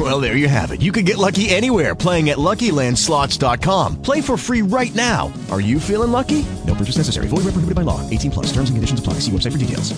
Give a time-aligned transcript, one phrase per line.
[0.00, 0.80] Well, there you have it.
[0.80, 4.00] You can get lucky anywhere playing at LuckyLandSlots.com.
[4.00, 5.30] Play for free right now.
[5.50, 6.46] Are you feeling lucky?
[6.66, 7.28] No purchase necessary.
[7.28, 8.00] Void where prohibited by law.
[8.08, 8.46] 18 plus.
[8.46, 9.20] Terms and conditions apply.
[9.20, 9.92] See website for details.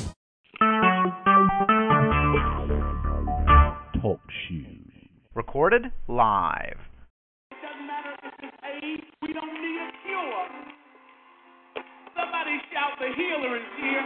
[4.02, 4.91] Talk shoes.
[5.37, 6.80] Recorded live.
[7.52, 10.46] It doesn't matter if it's age, we don't need a cure.
[12.19, 14.02] Somebody shout, the healer is here.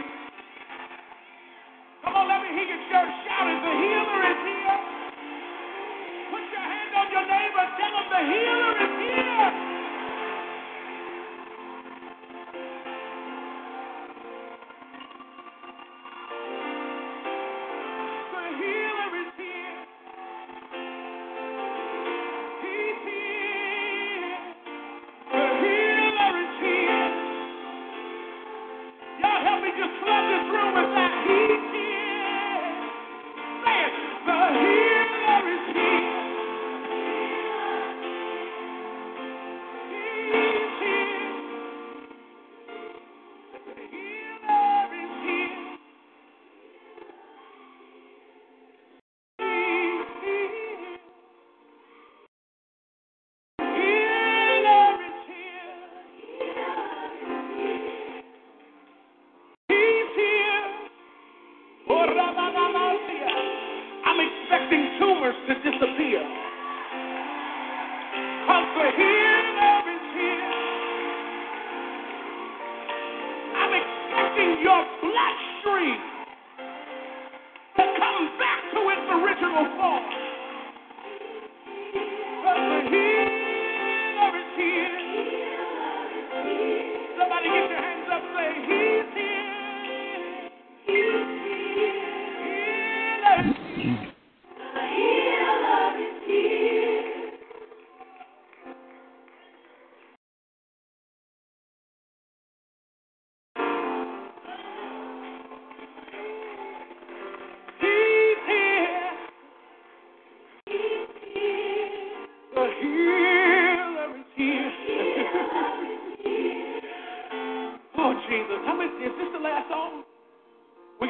[2.03, 4.96] Come on, let me hear your church shout it, the healer is here.
[6.31, 9.76] Put your hand on your neighbor, tell him the healer is here.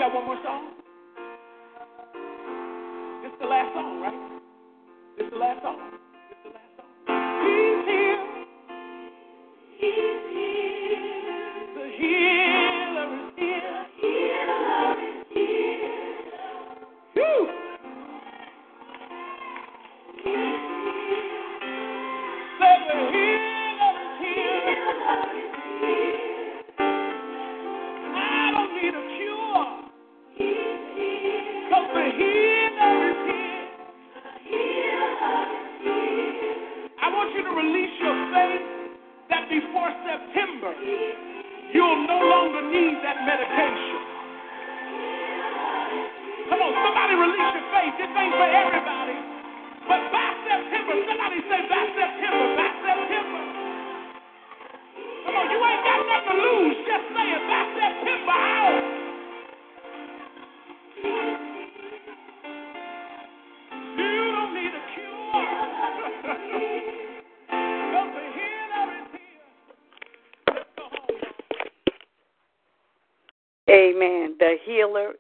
[0.08, 0.72] One more song?
[3.22, 4.42] This is the last song, right?
[5.18, 5.97] This is the last song.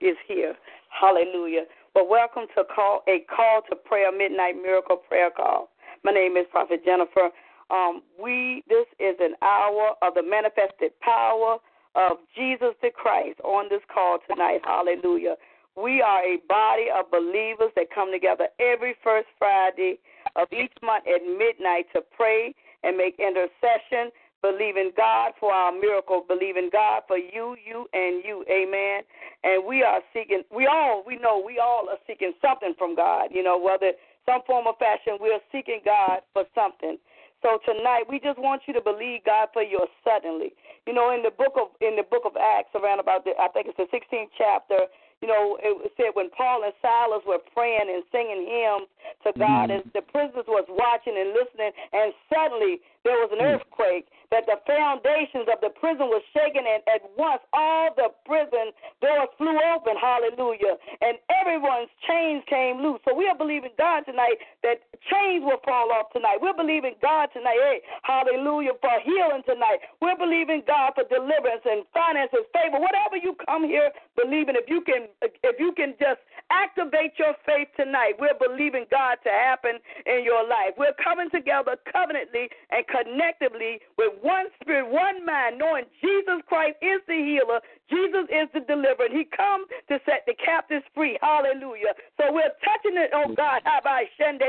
[0.07, 0.56] Is here.
[0.90, 1.66] Hallelujah.
[1.94, 5.69] Well, welcome to call a call to prayer, midnight miracle prayer call.
[6.03, 7.29] My name is Prophet Jennifer.
[7.69, 11.57] Um, we this is an hour of the manifested power
[11.95, 14.62] of Jesus the Christ on this call tonight.
[14.63, 15.35] Hallelujah.
[15.75, 20.00] We are a body of believers that come together every first Friday
[20.36, 24.12] of each month at midnight to pray and make intercession,
[24.42, 28.45] believing God for our miracle, believing God for you, you, and you.
[28.50, 29.01] Amen.
[29.47, 33.31] And we are seeking, we all, we know we all are seeking something from God,
[33.31, 33.95] you know, whether
[34.27, 36.99] some form or fashion, we're seeking God for something.
[37.39, 40.51] So tonight we just want you to believe God for your suddenly.
[40.83, 43.47] You know, in the book of in the book of Acts, around about the I
[43.53, 44.89] think it's the 16th chapter.
[45.21, 48.89] You know, it said when Paul and Silas were praying and singing hymns
[49.25, 49.79] to God, mm.
[49.79, 53.53] and the prisoners was watching and listening, and suddenly there was an mm.
[53.53, 58.75] earthquake, that the foundations of the prison were shaken, and at once all the prison
[59.00, 59.95] doors flew open.
[59.95, 60.75] Hallelujah.
[61.01, 63.00] And everyone's chains came loose.
[63.07, 66.44] So we are believing God tonight that chains will fall off tonight.
[66.44, 67.56] We're believing God tonight.
[67.56, 69.79] Hey, hallelujah, for healing tonight.
[70.01, 72.83] We're believing God for deliverance and finances, favor.
[72.83, 76.19] Whatever you come here believing, if you can if you can just
[76.51, 80.75] activate your faith tonight, we're believing God to happen in your life.
[80.77, 87.02] We're coming together covenantly and connectively with one spirit, one mind, knowing Jesus Christ is
[87.08, 87.60] the healer,
[87.90, 91.18] Jesus is the deliverer, He comes to set the captives free.
[91.22, 91.96] Hallelujah.
[92.19, 94.48] So we're touching it, oh God, how by Shende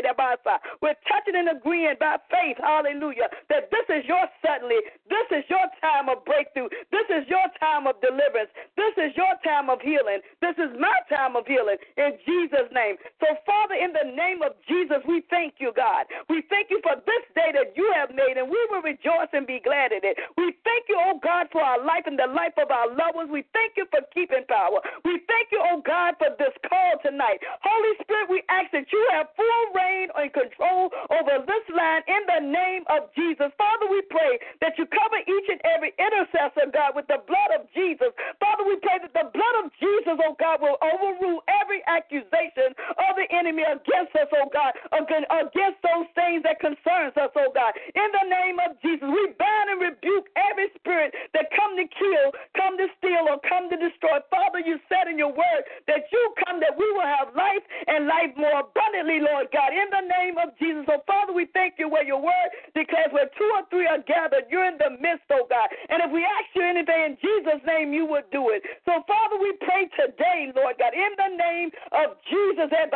[0.83, 4.79] we're touching and agreeing by faith, hallelujah, that this is your suddenly,
[5.09, 9.35] this is your time of breakthrough, this is your time of deliverance, this is your
[9.45, 12.97] time of healing, this is my time of healing in Jesus' name.
[13.21, 16.07] So, Father, in the name of Jesus, we thank you, God.
[16.29, 19.47] We thank you for this day that you have made, and we will rejoice and
[19.47, 20.17] be glad in it.
[20.37, 23.31] We thank you, oh God, for our life and the life of our loved ones.
[23.33, 24.81] We thank you for keeping power.
[25.05, 27.39] We thank you, oh God, for this call tonight.
[27.63, 32.23] Holy Spirit, we ask that you have full reign and control over this line in
[32.27, 33.51] the name of Jesus.
[33.59, 37.67] Father, we pray that you cover each and every intercessor, God, with the blood of
[37.75, 38.11] Jesus.
[38.41, 42.75] Father, we pray that the blood of Jesus, oh God, will overrule every accusation
[43.09, 47.73] of the enemy against us, oh God, against those things that concerns us, oh God.
[47.95, 52.27] In the name of Jesus, we bind and rebuke every spirit that come to kill,
[52.53, 54.21] come to steal, or come to destroy.
[54.29, 58.05] Father, you said in your word that you come that we will have life and
[58.05, 59.73] life more abundantly, Lord God.
[59.73, 60.85] In the name of Jesus.
[60.85, 64.45] So, Father, we thank you where your word declares where two or three are gathered,
[64.53, 65.69] you're in the midst, oh God.
[65.89, 68.63] And if we ask you anything in Jesus' name, you would do it.
[68.85, 72.87] So, Father, we pray today, Lord God, in the name of Jesus, eh,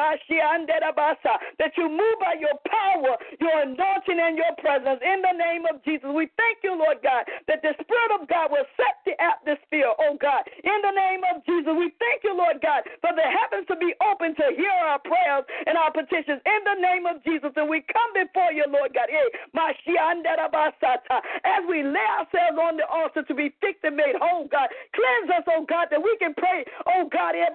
[1.59, 5.01] that you move by your power, your anointing, and your presence.
[5.03, 8.51] In the name of Jesus, we thank you, Lord God, that the Spirit of God
[8.51, 10.43] will set the atmosphere, oh God.
[10.67, 13.95] In the name of Jesus, we thank you, Lord God, for the heavens to be
[14.03, 16.43] open to hear our prayers and our petitions.
[16.43, 19.07] In the name of Jesus, and we come before you, Lord God.
[19.07, 19.31] Eh,
[21.45, 25.31] as we lay ourselves on the altar to be fixed and made whole, God, cleanse
[25.31, 27.51] us, oh God, that we can pray, oh God, eh,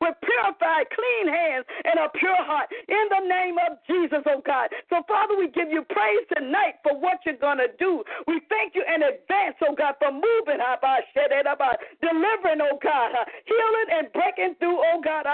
[0.00, 2.70] with purified, clean hands and a pure heart.
[2.88, 4.70] In the name of Jesus, oh God.
[4.88, 8.02] So, Father, we give you praise tonight for what you're going to do.
[8.26, 10.60] We thank you in advance, oh God, for moving,
[12.00, 13.10] delivering, oh God,
[13.46, 15.26] healing and breaking through, oh God,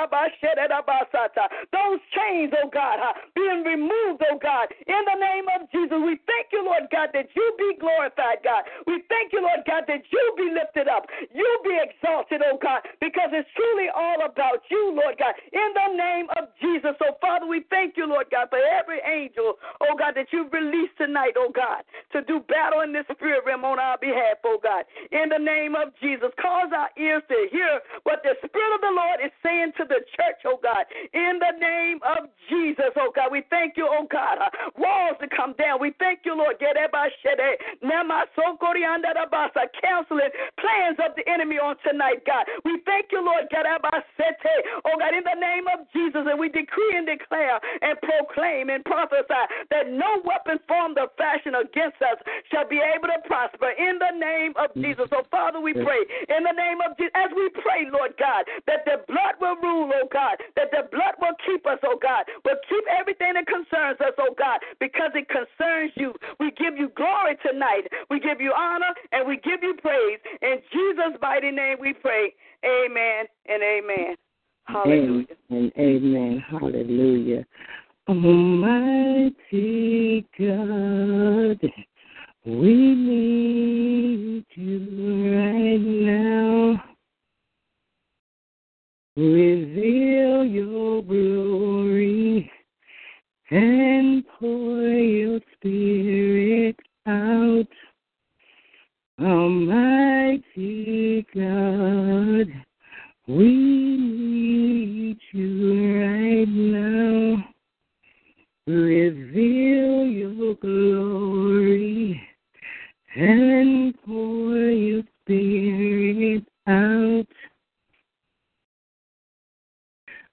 [1.73, 2.99] those chains, oh God,
[3.35, 4.69] being removed, oh God.
[4.87, 8.65] In the name of Jesus, we thank you, Lord God, that you be glorified, God.
[8.87, 11.07] We thank you, Lord God, that you be lifted up.
[11.35, 15.35] You be exalted, oh God, because it's truly all about you, Lord God.
[15.53, 16.95] In the name of Jesus.
[16.99, 20.97] So, Father, we thank you, Lord God, for every angel, oh God, that you've released
[20.99, 21.66] tonight, oh God,
[22.13, 24.85] to do battle in this spirit realm on our behalf, oh God.
[25.13, 28.95] In the name of Jesus, cause our ears to hear what the Spirit of the
[28.95, 30.87] Lord is saying to the church, oh God.
[31.13, 34.39] In the name of Jesus, oh God, we thank you, oh God.
[34.39, 35.81] Uh, walls to come down.
[35.81, 36.57] We thank you, Lord.
[39.83, 40.31] Counseling
[40.61, 42.47] plans of the enemy on tonight, God.
[42.65, 43.47] We thank you, Lord.
[43.51, 48.85] Oh God, in the name of Jesus, and we decree and declare and proclaim and
[48.85, 52.19] prophesy that no weapon formed or fashioned against us
[52.51, 54.83] shall be able to prosper in the name of mm.
[54.83, 55.07] Jesus.
[55.11, 58.85] So, Father, we pray in the name of Jesus, as we pray, Lord God, that
[58.85, 62.61] the blood will rule, oh God, that the blood will keep us, oh God, will
[62.69, 66.15] keep everything that concerns us, oh God, because it concerns you.
[66.41, 67.89] We give you glory tonight.
[68.11, 70.19] We give you honor and we give you praise.
[70.43, 72.35] In Jesus' mighty name we pray.
[72.65, 74.17] Amen and amen.
[74.65, 75.27] Hallelujah.
[75.51, 76.45] And amen.
[76.51, 77.47] Hallelujah.
[78.09, 79.35] Almighty
[80.39, 81.59] God,
[82.45, 84.79] we need you
[85.35, 86.85] right now.
[89.17, 92.49] Reveal your glory
[93.51, 97.67] and pour your spirit out.
[99.21, 100.47] Almighty
[101.35, 102.47] God,
[103.27, 107.46] we need you right now.
[108.69, 112.21] Reveal your glory
[113.15, 117.29] and pour your spirit out.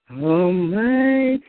[0.10, 1.48] Almighty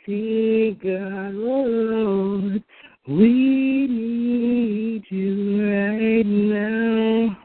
[0.83, 2.63] God, oh Lord,
[3.09, 7.39] we need you right now.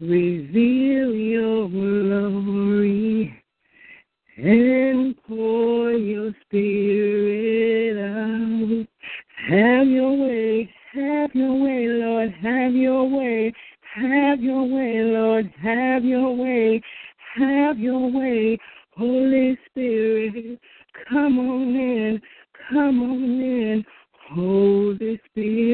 [0.00, 3.42] Reveal your glory
[4.38, 7.15] and pour your spirit
[9.48, 13.52] have your way, have your way, Lord, have your way,
[13.94, 16.82] have your way, Lord, have your way,
[17.36, 18.58] have your way,
[18.96, 20.58] Holy Spirit,
[21.08, 22.20] come on in,
[22.68, 23.84] come on in,
[24.30, 25.65] Holy Spirit.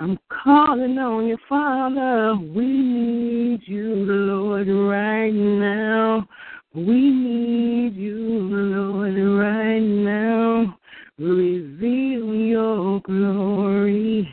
[0.00, 2.34] I'm calling on you, Father.
[2.34, 6.26] We need you, Lord, right now.
[6.74, 10.78] We need you, Lord, right now.
[11.18, 14.26] Reveal your glory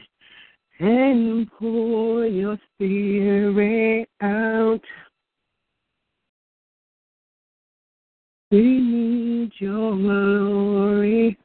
[0.79, 4.79] and pour your spirit out.
[8.51, 11.37] We need your glory.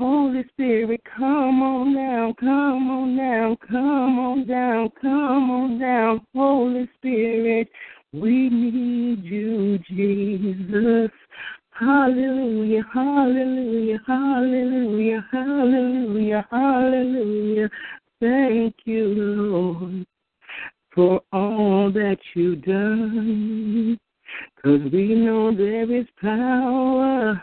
[0.00, 6.26] Holy Spirit, come on down, come on down, come on down, come on down.
[6.34, 7.68] Holy Spirit,
[8.14, 11.10] we need you, Jesus.
[11.72, 17.70] Hallelujah, hallelujah, hallelujah, hallelujah, hallelujah.
[18.20, 20.06] Thank you, Lord,
[20.94, 23.98] for all that you've done.
[24.62, 27.42] Cause we know there is power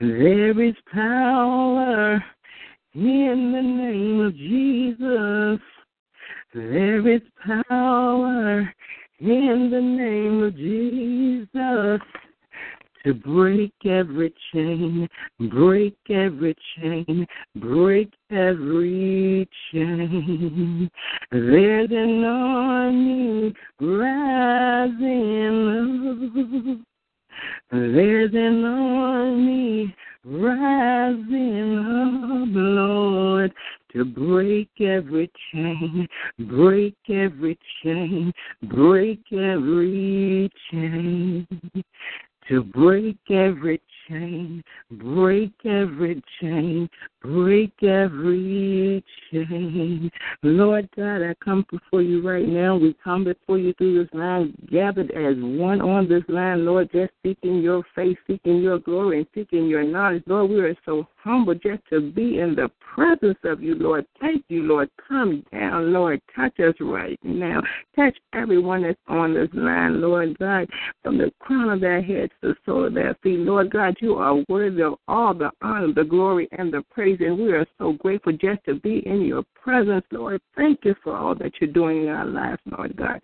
[0.00, 2.22] There is power
[2.94, 5.60] in the name of Jesus.
[6.54, 8.72] There is power
[9.20, 12.00] in the name of Jesus
[13.04, 15.08] to break every chain,
[15.50, 20.90] break every chain, break every chain.
[21.30, 25.20] There's an army rising
[26.78, 26.86] up.
[27.70, 33.52] There's an army rising up, Lord,
[33.92, 36.08] to break every chain,
[36.40, 38.32] break every chain,
[38.64, 41.46] break every chain,
[42.48, 46.88] to break every chain, break every chain,
[47.22, 50.10] break every chain.
[50.42, 52.76] Lord God, I come before you right now.
[52.76, 57.12] We come before you through this line, gathered as one on this line, Lord, just
[57.22, 60.22] seeking your face, seeking your glory, and seeking your knowledge.
[60.26, 64.06] Lord, we are so humble just to be in the presence of you, Lord.
[64.20, 64.88] Thank you, Lord.
[65.08, 66.22] Come down, Lord.
[66.34, 67.60] Touch us right now.
[67.96, 70.68] Touch everyone that's on this line, Lord God,
[71.02, 73.40] from the crown of their heads to the sole of their feet.
[73.40, 77.36] Lord God, you are worthy of all the honor, the glory, and the praise, and
[77.38, 80.40] we are so grateful just to be in your presence, Lord.
[80.56, 83.20] Thank you for all that you're doing in our lives, Lord God.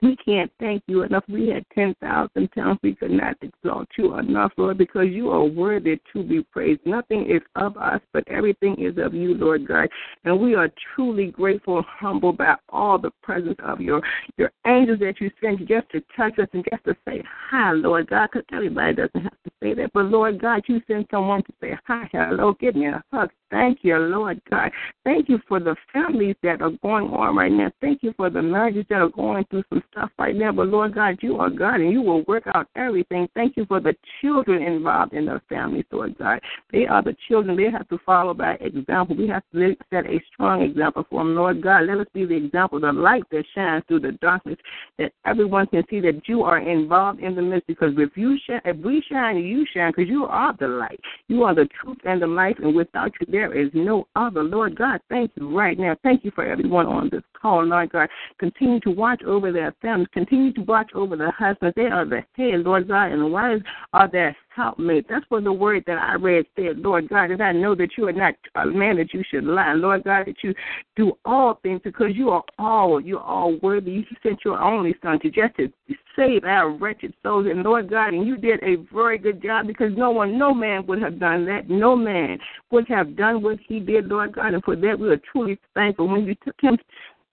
[0.00, 1.24] We can't thank you enough.
[1.28, 2.78] We had 10,000 tongues.
[2.82, 6.80] We could not exalt you enough, Lord, because you are worthy to be praised.
[6.86, 9.88] Nothing is of us, but everything is of you, Lord God.
[10.24, 14.00] And we are truly grateful and humble by all the presence of your,
[14.36, 18.08] your angels that you send just to touch us and just to say hi, Lord
[18.08, 19.92] God, because everybody doesn't have say that.
[19.92, 23.30] But, Lord God, you send someone to say hi, hello, give me a hug.
[23.50, 24.70] Thank you, Lord God.
[25.04, 27.70] Thank you for the families that are going on right now.
[27.80, 30.52] Thank you for the marriages that are going through some stuff right now.
[30.52, 33.26] But Lord God, you are God and you will work out everything.
[33.34, 36.40] Thank you for the children involved in the families, Lord God.
[36.72, 37.56] They are the children.
[37.56, 39.16] They have to follow by example.
[39.16, 41.86] We have to set a strong example for them, Lord God.
[41.86, 44.58] Let us be the example, the light that shines through the darkness,
[44.98, 47.66] that everyone can see that you are involved in the midst.
[47.66, 51.00] Because if you shine, if we shine, you shine, because you are the light.
[51.28, 54.42] You are the truth and the life, and without you, there is no other.
[54.42, 55.96] Lord God, thank you right now.
[56.02, 58.08] Thank you for everyone on this call, Lord God.
[58.38, 60.08] Continue to watch over their families.
[60.12, 61.74] Continue to watch over the husbands.
[61.76, 63.62] They are the head, Lord God, and wives
[63.92, 65.06] are their helpmate.
[65.08, 68.08] That's what the word that I read said, Lord God, and I know that you
[68.08, 69.72] are not a man that you should lie.
[69.72, 70.52] Lord God, that you
[70.96, 73.92] do all things because you are all, you're all worthy.
[73.92, 75.72] You sent your only son to just to
[76.16, 77.46] save our wretched souls.
[77.48, 80.84] And Lord God, and you did a very good job because no one, no man
[80.86, 81.70] would have done that.
[81.70, 82.38] No man
[82.72, 84.54] would have done what he did, Lord God.
[84.54, 86.08] And for that, we are truly thankful.
[86.08, 86.76] When you took him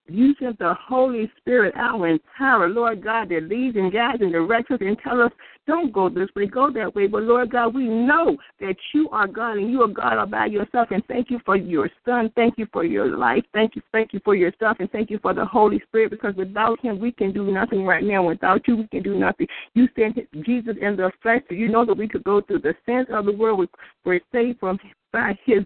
[0.08, 4.70] you sent the Holy Spirit, our empower, Lord God, that leads and guides and directs
[4.70, 5.32] us and tell us,
[5.66, 7.08] don't go this way, go that way.
[7.08, 10.46] But Lord God, we know that you are God and you are God all by
[10.46, 10.89] yourself.
[10.91, 12.32] And thank you for your Son.
[12.36, 13.44] Thank you for your life.
[13.52, 16.12] Thank you, thank you for yourself, and thank you for the Holy Spirit.
[16.12, 18.28] Because without Him, we can do nothing right now.
[18.28, 19.48] Without you, we can do nothing.
[19.74, 22.76] You sent Jesus in the flesh, so you know that we could go through the
[22.86, 23.68] sins of the world.
[24.04, 24.78] We're saved from
[25.12, 25.63] by His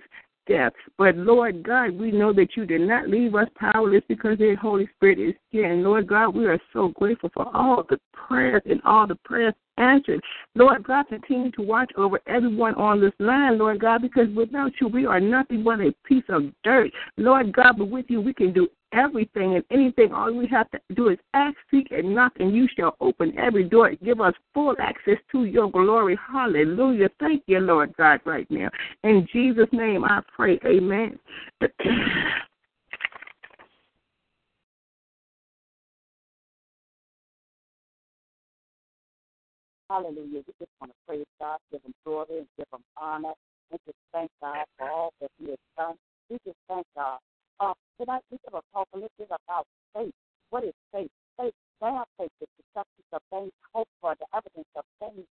[0.50, 0.74] death.
[0.98, 4.90] But Lord God, we know that you did not leave us powerless because the Holy
[4.96, 5.72] Spirit is here.
[5.72, 9.54] And Lord God, we are so grateful for all the prayers and all the prayers
[9.80, 10.22] answered.
[10.56, 14.88] Lord God, continue to watch over everyone on this line, Lord God, because without you,
[14.88, 16.92] we are nothing but a piece of dirt.
[17.18, 20.14] Lord God, but with you, we can do everything and anything.
[20.14, 23.64] All we have to do is ask, seek, and knock, and you shall open every
[23.64, 23.92] door.
[24.04, 26.18] Give us full access to your glory.
[26.32, 27.10] Hallelujah.
[27.20, 28.70] Thank you, Lord God, right now.
[29.04, 30.60] In Jesus' name I pray.
[30.66, 31.20] Amen.
[39.90, 40.46] Hallelujah.
[40.46, 43.34] We just want to praise God, give him glory, and give him honor,
[43.72, 45.96] and just thank God for all that he has done.
[46.30, 47.18] We just thank God.
[47.60, 50.14] Uh, tonight we going to talk a little bit about faith.
[50.52, 51.10] What is faith?
[51.38, 55.26] Faith, now faith is the substance of things hoped for, the evidence of things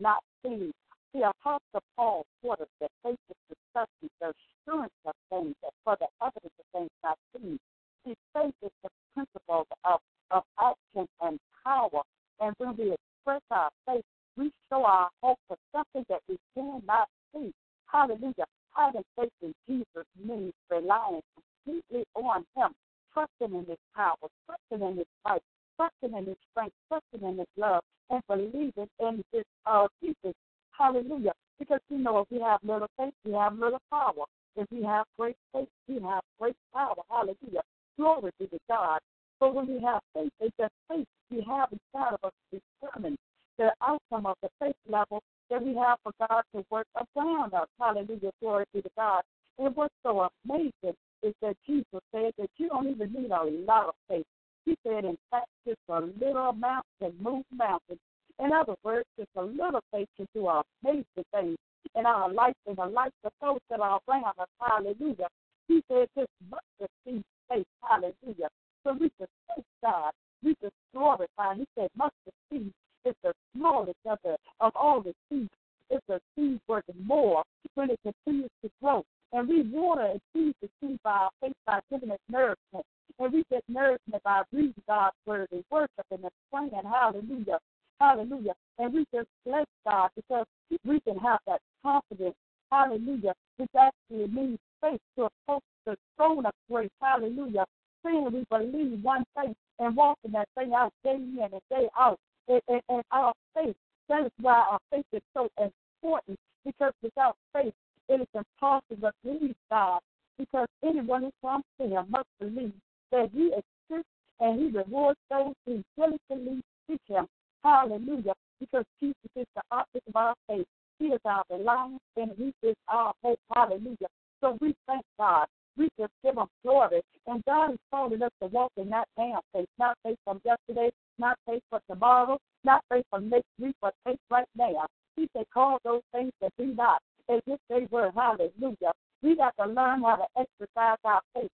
[0.00, 0.72] not seen.
[1.14, 5.96] The Apostle Paul taught us that faith is the substance, the assurance of things, for
[6.02, 7.58] the evidence of things not seen.
[8.04, 12.02] See, faith is the principle of, of action and power.
[12.40, 14.04] And when we express our faith,
[14.36, 17.52] we show our hope for something that we cannot see.
[17.86, 18.46] Hallelujah.
[18.76, 22.72] Having faith in Jesus means relying completely on Him,
[23.12, 24.14] trusting in His power,
[24.46, 25.42] trusting in His might,
[25.76, 30.34] trusting in His strength, trusting in His love, and believing in His uh, teaching.
[30.70, 31.32] Hallelujah.
[31.58, 34.24] Because we know if we have little faith, we have little power.
[34.56, 36.94] If we have great faith, we have great power.
[37.10, 37.62] Hallelujah.
[37.98, 39.00] Glory be to God.
[39.40, 43.18] So when we have faith, it's that faith we have inside of us determines
[43.58, 47.66] the outcome of the faith level that we have for God to work around us.
[47.78, 48.30] Hallelujah.
[48.40, 49.22] Glory be to God.
[49.58, 53.88] And what's so amazing is that Jesus said that you don't even need a lot
[53.88, 54.24] of faith.
[54.64, 57.98] He said, in fact, just a little amount can move mountains.
[58.38, 61.56] In other words, just a little faith can do amazing things
[61.94, 64.48] in our life and the life of those that are around us.
[64.60, 65.28] Hallelujah.
[65.68, 67.66] He said, just mustard seed faith.
[67.82, 68.48] Hallelujah.
[68.84, 70.12] So we just thank God.
[70.42, 71.54] We just glorify.
[71.56, 72.72] He said, mustard seed
[73.04, 75.50] is the smallest of, the, of all the seeds.
[75.90, 77.42] It's a seed working more
[77.74, 79.04] when it continues to grow.
[79.32, 82.84] And we water and feed the seed by our faith by giving it nourishment.
[83.18, 86.84] And we get nourishment by reading God's word and worshiping and praying.
[86.84, 87.58] Hallelujah.
[88.00, 88.54] Hallelujah.
[88.78, 90.46] And we just bless God because
[90.84, 92.34] we can have that confidence.
[92.72, 93.34] Hallelujah.
[93.58, 96.90] Which actually means faith to approach the throne of grace.
[97.02, 97.66] Hallelujah.
[98.04, 102.18] We believe one thing and walking that thing out day in and day out.
[102.48, 103.76] And, and, and our faith,
[104.08, 107.74] that is why our faith is so important because without faith,
[108.08, 110.00] it is impossible to please God
[110.38, 112.72] because anyone who comes to him must believe
[113.12, 114.08] that he exists
[114.40, 117.26] and he rewards those who diligently seek him.
[117.62, 118.32] Hallelujah.
[118.58, 120.66] Because Jesus is the object of our faith.
[120.98, 123.38] He is our reliance and he is our hope.
[123.54, 124.08] Hallelujah.
[124.40, 125.46] So we thank God.
[125.76, 127.02] We just give him glory.
[127.30, 130.90] And God is calling us to walk in that damn faith, not faith from yesterday,
[131.16, 134.86] not faith for tomorrow, not faith from next week, but faith right now.
[135.14, 138.10] He said, call those things that be not as if they were.
[138.16, 138.90] Hallelujah.
[139.22, 141.50] We got to learn how to exercise our faith.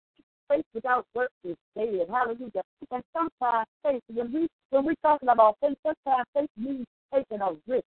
[0.48, 2.06] Faith without works is dead.
[2.08, 2.62] Hallelujah.
[2.90, 7.50] And sometimes faith, when we when we talking about faith, sometimes faith means taking a
[7.66, 7.84] risk.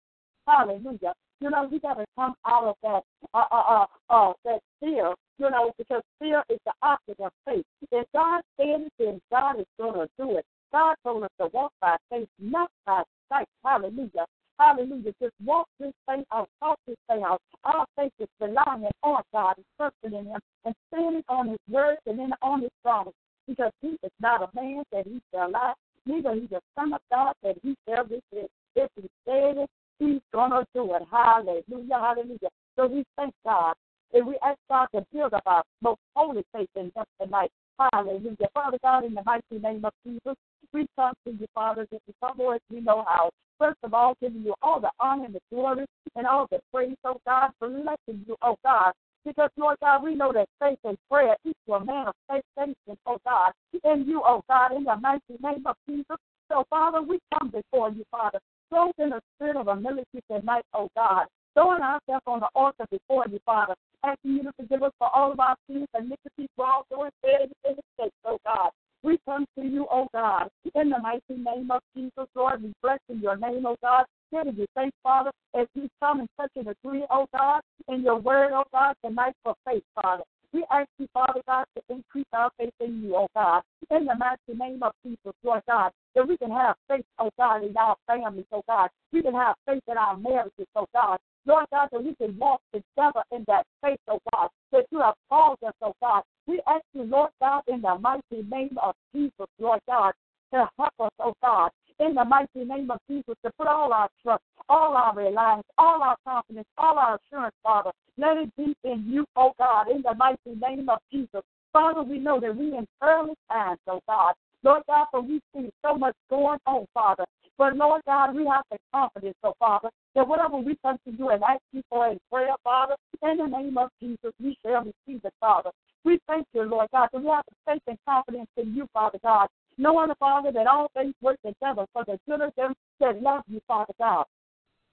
[0.45, 1.13] Hallelujah.
[1.39, 5.13] You know, we got to come out of that uh, uh, uh, uh, that fear.
[5.38, 7.63] You know, because fear is the opposite of faith.
[7.91, 10.45] If God said then God is going to do it.
[10.71, 13.47] God told us to walk by faith, not by sight.
[13.63, 14.26] Hallelujah.
[14.60, 15.13] Hallelujah.
[15.21, 17.41] Just walk this thing out, talk this thing out.
[17.63, 21.97] Our faith is relying on God and trusting in Him and standing on His word
[22.06, 23.13] and then on His promise.
[23.47, 25.73] Because He is not a man that He shall lie,
[26.06, 28.52] neither He's a son of God that He shall repent.
[28.76, 29.69] If He said it,
[30.00, 31.04] He's going to do it.
[31.10, 31.63] Hallelujah.
[31.91, 32.50] Hallelujah.
[32.76, 33.76] So we thank God.
[34.13, 37.52] And we ask God to build up our most holy faith in Him tonight.
[37.79, 38.35] Hallelujah.
[38.53, 40.35] Father God, in the mighty name of Jesus,
[40.73, 43.29] we come to you, Father, just as humble as we know how.
[43.59, 45.85] First of all, giving you all the honor and the glory
[46.15, 48.93] and all the praise, oh God, for blessing you, oh God.
[49.25, 52.97] Because, Lord God, we know that faith and prayer equal a man of faith, faith,
[53.05, 53.51] oh God,
[53.83, 56.17] in you, oh God, in the mighty name of Jesus.
[56.49, 60.89] So, Father, we come before you, Father, clothed in the spirit of humility tonight, oh
[60.95, 63.75] God, throwing ourselves on the altar before you, Father,
[64.07, 68.15] asking you to forgive us for all of our sins, iniquities, wrongdoing, failures, and mistakes,
[68.25, 68.69] oh God.
[69.03, 72.63] We come to you, oh God, in the mighty name of Jesus, Lord.
[72.63, 74.05] We bless in your name, oh God.
[74.31, 78.19] Giving you thanks, Father, as we come in such an agree, oh God, in your
[78.19, 80.23] word, oh God, tonight for faith, Father.
[80.53, 84.15] We ask you, Father God, to increase our faith in you, oh God, in the
[84.15, 87.95] mighty name of Jesus, Lord God, that we can have faith, oh God, in our
[88.07, 88.89] families, oh God.
[89.11, 91.19] We can have faith in our marriages, oh God.
[91.45, 95.15] Lord God, that we can walk together in that faith, oh God, that you have
[95.30, 96.23] called us, oh God.
[96.45, 100.13] We ask you, Lord God, in the mighty name of Jesus, Lord God,
[100.54, 104.10] to help us, oh God, in the mighty name of Jesus, to put all our
[104.23, 107.91] trust, all our reliance, all our confidence, all our assurance, Father.
[108.17, 111.41] Let it be in you, oh God, in the mighty name of Jesus.
[111.73, 114.34] Father, we know that we in early times, oh God.
[114.63, 117.26] Lord God, for we see so much going on, Father.
[117.58, 121.30] But Lord God, we have the confidence, oh Father, that whatever we come to you
[121.30, 125.23] and ask you for in prayer, Father, in the name of Jesus, we shall receive
[125.23, 125.71] it, Father.
[126.03, 129.47] We thank you, Lord God, that we have faith and confidence in you, Father God.
[129.77, 133.60] Knowing, Father, that all things work together for the good of them that love you,
[133.67, 134.25] Father God.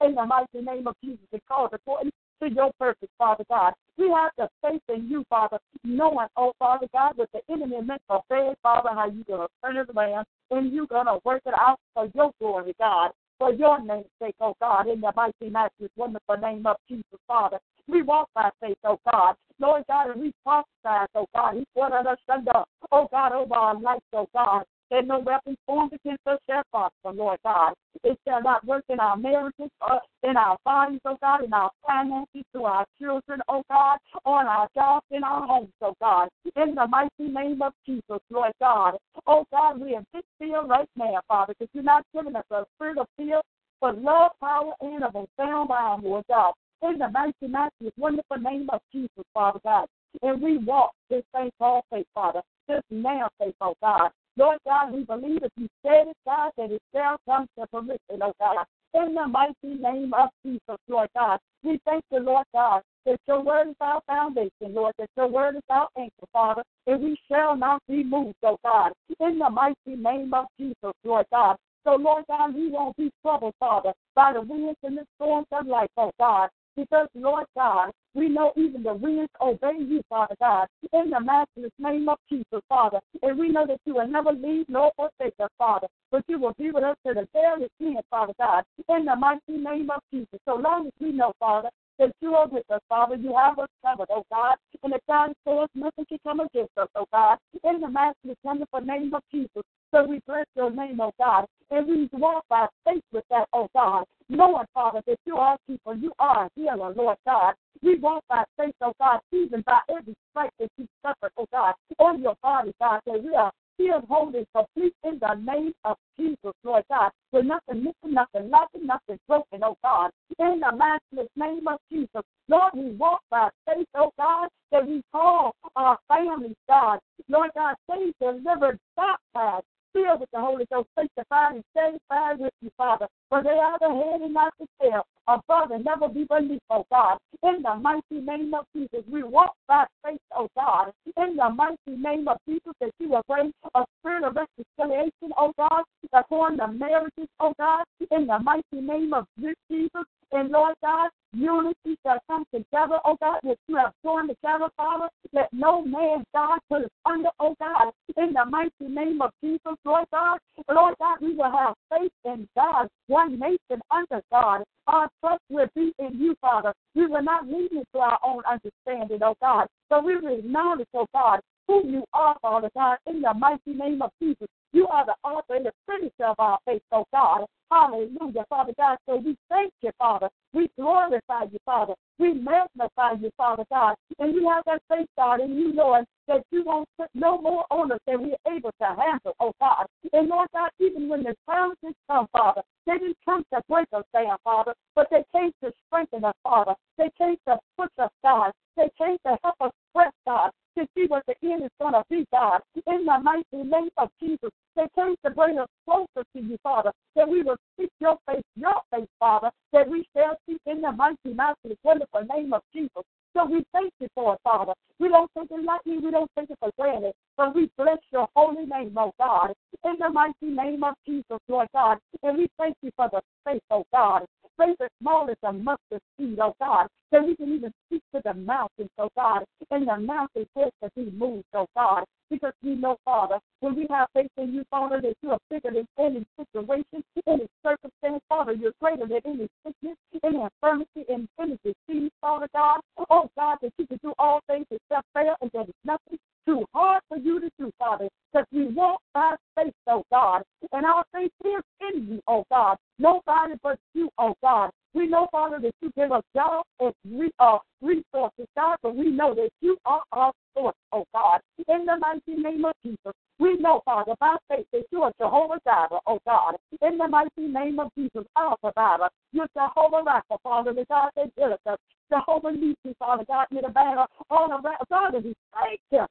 [0.01, 2.11] In the mighty name of Jesus, and called according
[2.43, 3.75] to your purpose, Father God.
[3.97, 8.03] We have the faith in you, Father, knowing, oh Father God, what the enemy meant
[8.09, 11.43] for bad, Father, how you're going to turn it around and you're going to work
[11.47, 13.13] it out for your glory, God.
[13.39, 17.59] For your name's sake, oh God, in the mighty, matchless, wonderful name of Jesus, Father.
[17.89, 19.35] We walk by faith, oh God.
[19.59, 21.55] Lord God, and we prophesy, oh God.
[21.55, 25.93] He put us under, oh God, over our life, oh God that no weapon formed
[25.93, 27.75] against us shall prosper, Lord God.
[28.03, 31.71] It shall not work in our marriages, uh, in our bodies, oh God, in our
[31.87, 36.29] finances, to our children, oh God, on our jobs, in our homes, oh God.
[36.57, 38.97] In the mighty name of Jesus, Lord God.
[39.27, 42.65] Oh God, we have this feel right now, Father, because you're not giving us a
[42.77, 43.41] spirit of fear,
[43.81, 46.53] but love, power, and of a sound mind, Lord God.
[46.85, 49.87] In the mighty, mighty, wonderful name of Jesus, Father God.
[50.21, 52.43] And we walk this thing called faith, Father.
[52.69, 54.11] This now faith, oh God.
[54.37, 58.21] Lord God, we believe if you said it, God, that it shall come to fruition,
[58.21, 58.67] oh God.
[58.93, 63.43] In the mighty name of Jesus, Lord God, we thank you, Lord God, that your
[63.43, 67.57] word is our foundation, Lord, that your word is our anchor, Father, and we shall
[67.57, 68.93] not be moved, oh God.
[69.21, 71.57] In the mighty name of Jesus, Lord God.
[71.85, 75.67] So, Lord God, we won't be troubled, Father, by the winds and the storms of
[75.67, 76.51] life, oh God.
[76.77, 81.73] Because, Lord God, we know even the winds obey you, Father God, in the matchless
[81.79, 83.01] name of Jesus, Father.
[83.23, 86.55] And we know that you will never leave nor forsake us, Father, but you will
[86.59, 90.39] be with us to the very end, Father God, in the mighty name of Jesus.
[90.45, 93.17] So long as we know, Father, that you are with us, Father.
[93.17, 94.57] You have us covered, oh God.
[94.83, 97.39] And the time says nothing can come against us, oh God.
[97.63, 99.63] In the matchless wonderful name of Jesus.
[99.93, 101.47] So we bless your name, oh God.
[101.71, 104.05] And we walk by faith with that, oh God.
[104.29, 107.55] knowing, Father, that you are people, you are a healer, Lord God.
[107.83, 111.75] We walk by faith, oh God, even by every stripe that you suffered, oh God,
[111.99, 115.97] on your body, God, that we are healed, whole, and complete in the name of
[116.19, 117.11] Jesus, Lord God.
[117.33, 120.11] With nothing missing, nothing lacking, nothing broken, oh God.
[120.39, 125.03] In the matchless name of Jesus, Lord, we walk by faith, oh God, that we
[125.13, 127.01] call our families, God.
[127.29, 129.65] Lord God, saved, delivered, baptized,
[129.95, 133.07] filled with the Holy Ghost, sanctified and satisfied with you, Father.
[133.31, 136.85] For they are the head and not the tail, above and never be beneath, oh
[136.91, 137.19] God.
[137.43, 140.93] In the mighty name of Jesus, we walk by faith, oh God.
[141.17, 145.53] In the mighty name of Jesus, that you will bring a spirit of reconciliation, oh
[145.57, 147.85] God, upon the marriages, oh God.
[148.11, 149.27] In the mighty name of
[149.71, 154.69] Jesus, and Lord God, unity shall come together, oh God, that you have joined together,
[154.77, 155.09] Father.
[155.33, 157.93] Let no man, God, put us under, oh God.
[158.17, 160.39] In the mighty name of Jesus, Lord God.
[160.69, 164.63] Lord God, we will have faith in God, one nation under God.
[164.87, 166.73] Our trust will be in you, Father.
[166.95, 169.67] We will not lean into our own understanding, oh God.
[169.89, 174.03] So we will acknowledge, oh God, who you are, Father God, in the mighty name
[174.03, 174.47] of Jesus.
[174.73, 177.47] You are the author and the finisher of our faith, oh God.
[177.71, 178.99] Hallelujah, Father God.
[179.07, 180.29] So we thank you, Father.
[180.53, 181.95] We glorify you, Father.
[182.19, 183.97] We magnify you, Father God.
[184.19, 187.65] And we have that faith, God, and you, Lord, that you won't put no more
[187.71, 189.87] on us than we're able to handle, oh God.
[190.13, 194.05] And Lord God, even when the challenges come, Father, they didn't come to break us
[194.13, 196.75] down, Father, but they came to strengthen us, Father.
[196.99, 198.53] They came to push us, God.
[198.77, 202.03] They came to help us press, God to see what the end is going to
[202.11, 202.61] be, God.
[202.87, 206.91] In the mighty name of Jesus, they came to bring us closer to you, Father,
[207.17, 210.93] that we will seek your face, your face, Father, that we shall seek in the
[210.93, 213.03] mighty, mighty, wonderful name of Jesus.
[213.37, 214.73] So we thank you for it, Father.
[215.05, 218.27] We don't take it lightly, we don't take it for granted, but we bless your
[218.35, 219.53] holy name, oh God,
[219.85, 221.99] in the mighty name of Jesus, Lord God.
[222.23, 224.25] And we thank you for the faith, oh God.
[224.57, 228.23] Faith as small as a mustard seed, oh God, that we can even speak to
[228.25, 232.75] the mountains, oh God, and the mountains has to be moved, oh God, because we
[232.75, 236.25] know, Father, when we have faith in you, Father, that you are bigger than any
[236.39, 242.49] situation, any circumstance, Father, you're greater than any sickness, any infirmity, and any disease, Father
[242.55, 242.81] God.
[243.11, 246.65] Oh God, that you can do all things except fail, and there is nothing too
[246.73, 251.05] hard for you to do, Father, because we walk by faith, oh God, and our
[251.13, 252.77] faith is in you, oh God.
[252.99, 254.71] Nobody but you, oh God.
[254.93, 259.11] We know, Father, that you give us jobs and re- uh, resources, God, but we
[259.11, 261.41] know that you are our source, oh God.
[261.67, 265.61] In the mighty name of Jesus, we know, Father, by faith that you are Jehovah
[265.67, 266.55] Jireh, oh God.
[266.83, 269.09] In the mighty name of Jesus, our provider.
[269.33, 271.79] You're Jehovah Rapha, Father, the God that healeth us.
[272.15, 274.77] Jehovah Nissi, Father God, you're the banner all around.
[274.89, 276.07] God, we thank you.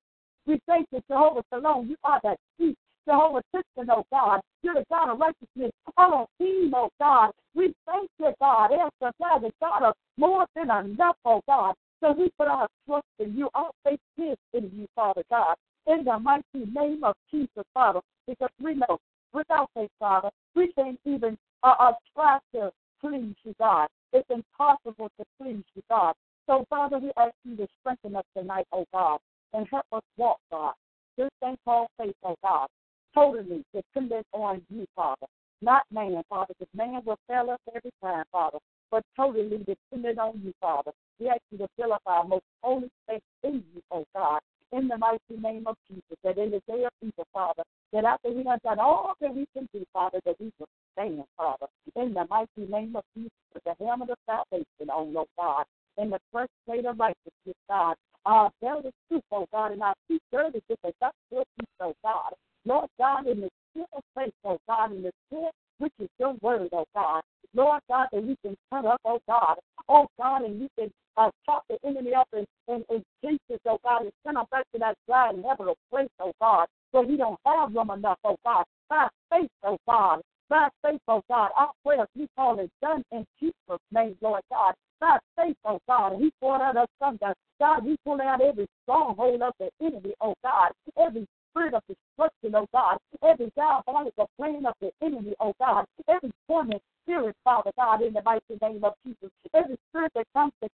[0.46, 1.88] We thank you, Jehovah Shalom.
[1.88, 2.76] You are that peace.
[3.08, 4.42] Jehovah Tsidkenu, oh God.
[4.62, 5.72] You're the God of righteousness.
[5.98, 7.32] Elohim, oh God.
[7.56, 8.72] We thank you, God.
[8.72, 11.76] Answer, the God of more than enough, oh God.
[12.02, 13.50] So we put our trust in you.
[13.54, 15.56] Our faith is in you, Father God.
[15.88, 19.00] In the mighty name of Jesus, Father, because we know
[19.34, 23.88] without faith, Father, we can't even uh, uh, try to please you, God.
[24.14, 26.14] It's impossible to please you, God.
[26.46, 29.20] So, Father, we ask you to strengthen us tonight, oh God,
[29.54, 30.74] and help us walk, God.
[31.18, 32.68] This thing called faith, oh God,
[33.16, 35.26] totally dependent on you, Father,
[35.62, 38.60] not man, Father, because man will fail us every time, Father,
[38.92, 40.92] but totally dependent on you, Father.
[41.20, 44.88] We ask you to fill up our most holy faith in you, oh God, in
[44.88, 48.44] the mighty name of Jesus, that in the day of evil, Father, that after we
[48.44, 52.26] have done all that we can do, Father, that we will stand, Father, in the
[52.30, 53.32] mighty name of Jesus,
[53.66, 55.66] the helmet of salvation on, oh God,
[55.98, 57.96] in the first plate of righteousness, God,
[58.26, 61.68] our belt is truth, oh God, and our feet dirty with the dust of peace,
[61.82, 62.34] oh God.
[62.66, 66.36] Lord God, in the spirit of faith, oh God, in the spirit which is your
[66.42, 67.24] word, oh God.
[67.54, 69.58] Lord God, that we can turn up, oh God.
[69.90, 73.78] Oh God, and we can uh, chop the enemy up and, in, in pieces, oh
[73.84, 77.18] God, and send them back to that dry and heavenly place, oh God, where we
[77.18, 78.64] don't have room enough, oh God.
[78.90, 80.22] By faith, oh God.
[80.50, 81.50] By faith, oh God.
[81.58, 83.26] Our prayers we call it done in
[83.74, 84.74] Jesus' name, Lord God.
[85.00, 86.14] By faith, oh God.
[86.20, 87.34] He poured out us thunder.
[87.60, 90.72] God, we pull out every stronghold of the enemy, oh God.
[90.98, 92.98] Every spirit of destruction, oh God.
[93.24, 95.86] Every diabolical plan of the enemy, oh God.
[96.08, 99.30] Every torment spirit, Father God, in the mighty name of Jesus.
[99.54, 100.70] Every spirit that comes to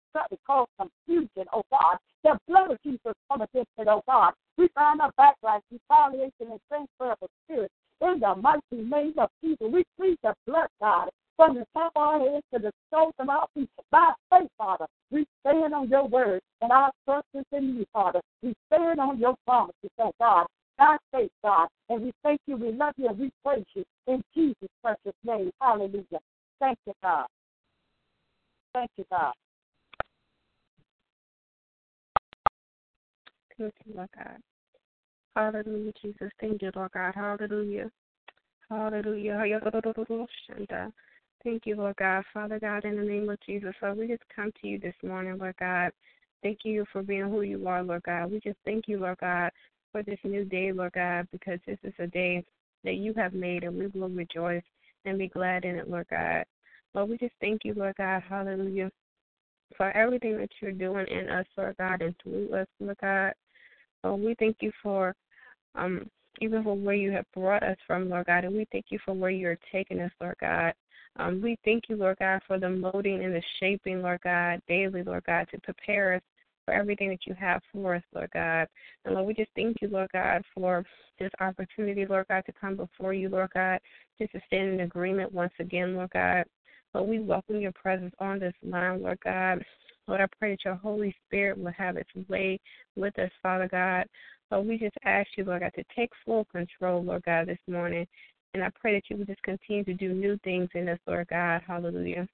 [0.45, 1.97] cause confusion, oh God.
[2.23, 4.33] The blood of Jesus come against it, oh God.
[4.57, 7.71] We find our backlash, retaliation, and transfer of the spirit.
[8.01, 11.08] In the mighty name of Jesus, we plead the blood, God,
[11.39, 13.69] from the top of our heads to the soles of our feet.
[13.91, 18.19] By faith, Father, we stand on your word and our trust is in you, Father.
[18.41, 20.47] We stand on your promises, oh God.
[20.77, 21.69] By faith, God.
[21.87, 25.49] And we thank you, we love you, and we praise you in Jesus' precious name.
[25.61, 26.19] Hallelujah.
[26.59, 27.27] Thank you, God.
[28.73, 29.33] Thank you, God.
[33.57, 34.39] Thank you, Lord God.
[35.37, 36.31] Hallelujah, Jesus.
[36.41, 37.13] Thank you, Lord God.
[37.15, 37.89] Hallelujah.
[38.69, 39.37] Hallelujah.
[41.43, 42.25] Thank you, Lord God.
[42.33, 45.37] Father God, in the name of Jesus, Lord, we just come to you this morning,
[45.37, 45.91] Lord God.
[46.43, 48.31] Thank you for being who you are, Lord God.
[48.31, 49.51] We just thank you, Lord God,
[49.91, 52.43] for this new day, Lord God, because this is a day
[52.83, 54.63] that you have made and we will rejoice
[55.05, 56.45] and be glad in it, Lord God.
[56.93, 58.21] Lord, we just thank you, Lord God.
[58.27, 58.91] Hallelujah.
[59.77, 63.33] For everything that you're doing in us, Lord God, and through us, Lord God.
[64.03, 65.15] Lord, we thank you for
[65.75, 66.09] um
[66.41, 69.13] even for where you have brought us from, Lord God, and we thank you for
[69.13, 70.73] where you're taking us, Lord God.
[71.17, 75.03] Um, we thank you, Lord God, for the molding and the shaping, Lord God, daily,
[75.03, 76.21] Lord God, to prepare us
[76.65, 78.67] for everything that you have for us, Lord God.
[79.03, 80.85] And Lord, we just thank you, Lord God, for
[81.19, 83.79] this opportunity, Lord God, to come before you, Lord God,
[84.19, 86.45] just to stand in agreement once again, Lord God.
[86.93, 89.63] Lord, we welcome your presence on this line, Lord God.
[90.07, 92.59] Lord, I pray that your Holy Spirit will have its way
[92.95, 94.05] with us, Father God.
[94.49, 98.07] But we just ask you, Lord God, to take full control, Lord God, this morning.
[98.53, 101.27] And I pray that you will just continue to do new things in us, Lord
[101.27, 101.61] God.
[101.65, 102.27] Hallelujah.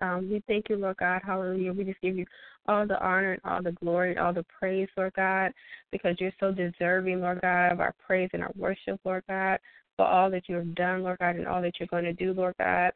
[0.00, 1.22] Um, we thank you, Lord God.
[1.24, 1.72] Hallelujah.
[1.72, 2.26] We just give you
[2.66, 5.52] all the honor and all the glory and all the praise, Lord God,
[5.92, 9.58] because you're so deserving, Lord God, of our praise and our worship, Lord God,
[9.96, 12.32] for all that you have done, Lord God, and all that you're going to do,
[12.32, 12.92] Lord God.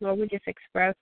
[0.00, 0.94] Lord, we just express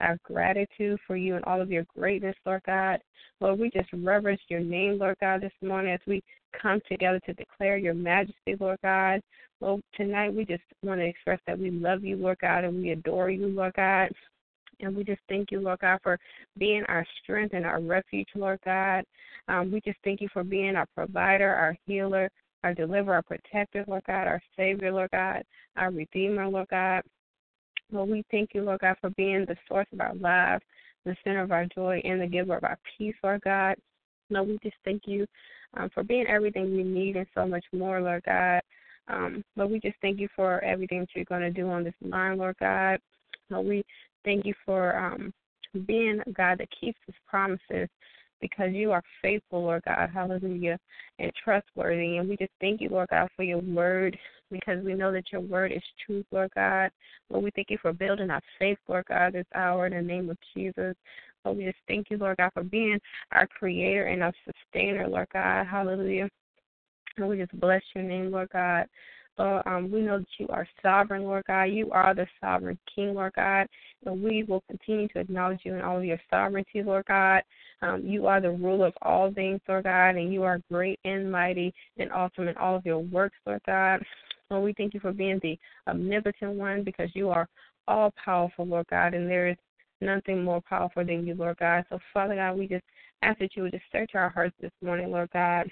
[0.00, 3.00] our gratitude for you and all of your greatness, Lord God.
[3.40, 6.22] Lord, we just reverence your name, Lord God, this morning as we
[6.60, 9.20] come together to declare your majesty, Lord God.
[9.60, 12.90] Lord, tonight we just want to express that we love you, Lord God, and we
[12.90, 14.10] adore you, Lord God.
[14.80, 16.18] And we just thank you, Lord God, for
[16.56, 19.04] being our strength and our refuge, Lord God.
[19.48, 22.30] Um, we just thank you for being our provider, our healer,
[22.62, 25.42] our deliverer, our protector, Lord God, our Savior, Lord God,
[25.76, 27.02] our Redeemer, Lord God.
[27.90, 30.62] Lord, we thank you, Lord God, for being the source of our lives,
[31.04, 33.76] the center of our joy, and the giver of our peace, Lord God.
[34.30, 35.26] Lord, we just thank you
[35.76, 38.60] um, for being everything we need and so much more, Lord God.
[39.08, 41.94] Um, Lord, we just thank you for everything that you're going to do on this
[42.02, 43.00] line, Lord God.
[43.50, 43.84] Lord, we
[44.24, 45.32] thank you for um,
[45.86, 47.88] being a God that keeps his promises
[48.40, 50.78] because you are faithful, Lord God, hallelujah,
[51.18, 52.18] and trustworthy.
[52.18, 54.16] And we just thank you, Lord God, for your word
[54.50, 56.90] because we know that your word is truth, Lord God.
[57.30, 60.30] Lord, we thank you for building our faith, Lord God, this hour in the name
[60.30, 60.94] of Jesus.
[61.44, 62.98] Lord, we just thank you, Lord God, for being
[63.32, 66.28] our creator and our sustainer, Lord God, hallelujah.
[67.18, 68.86] And we just bless your name, Lord God.
[69.38, 71.64] Lord, um, we know that you are sovereign, Lord God.
[71.64, 73.68] You are the sovereign King, Lord God.
[74.04, 77.42] And we will continue to acknowledge you in all of your sovereignty, Lord God.
[77.80, 81.30] Um, you are the ruler of all things, Lord God, and you are great and
[81.30, 84.02] mighty and awesome in all of your works, Lord God.
[84.50, 87.48] Lord, we thank you for being the omnipotent one because you are
[87.86, 89.56] all powerful, Lord God, and there is
[90.00, 91.84] nothing more powerful than you, Lord God.
[91.88, 92.84] So, Father God, we just
[93.22, 95.68] ask that you would just search our hearts this morning, Lord God.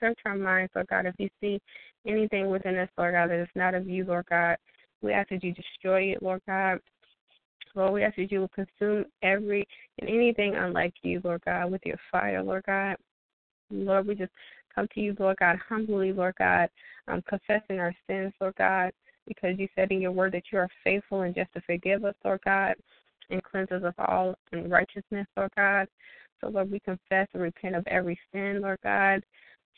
[0.00, 1.06] Search our minds, Lord God.
[1.06, 1.60] If you see
[2.06, 4.56] anything within us, Lord God, that is not of you, Lord God,
[5.02, 6.78] we ask that you destroy it, Lord God.
[7.74, 9.66] Lord, we ask that you will consume every
[10.00, 12.96] and anything unlike you, Lord God, with your fire, Lord God.
[13.70, 14.32] Lord, we just
[14.74, 16.70] come to you, Lord God, humbly, Lord God,
[17.06, 18.92] um, confessing our sins, Lord God,
[19.26, 22.14] because you said in your word that you are faithful and just to forgive us,
[22.24, 22.74] Lord God,
[23.30, 25.86] and cleanse us of all unrighteousness, Lord God.
[26.40, 29.22] So, Lord, we confess and repent of every sin, Lord God.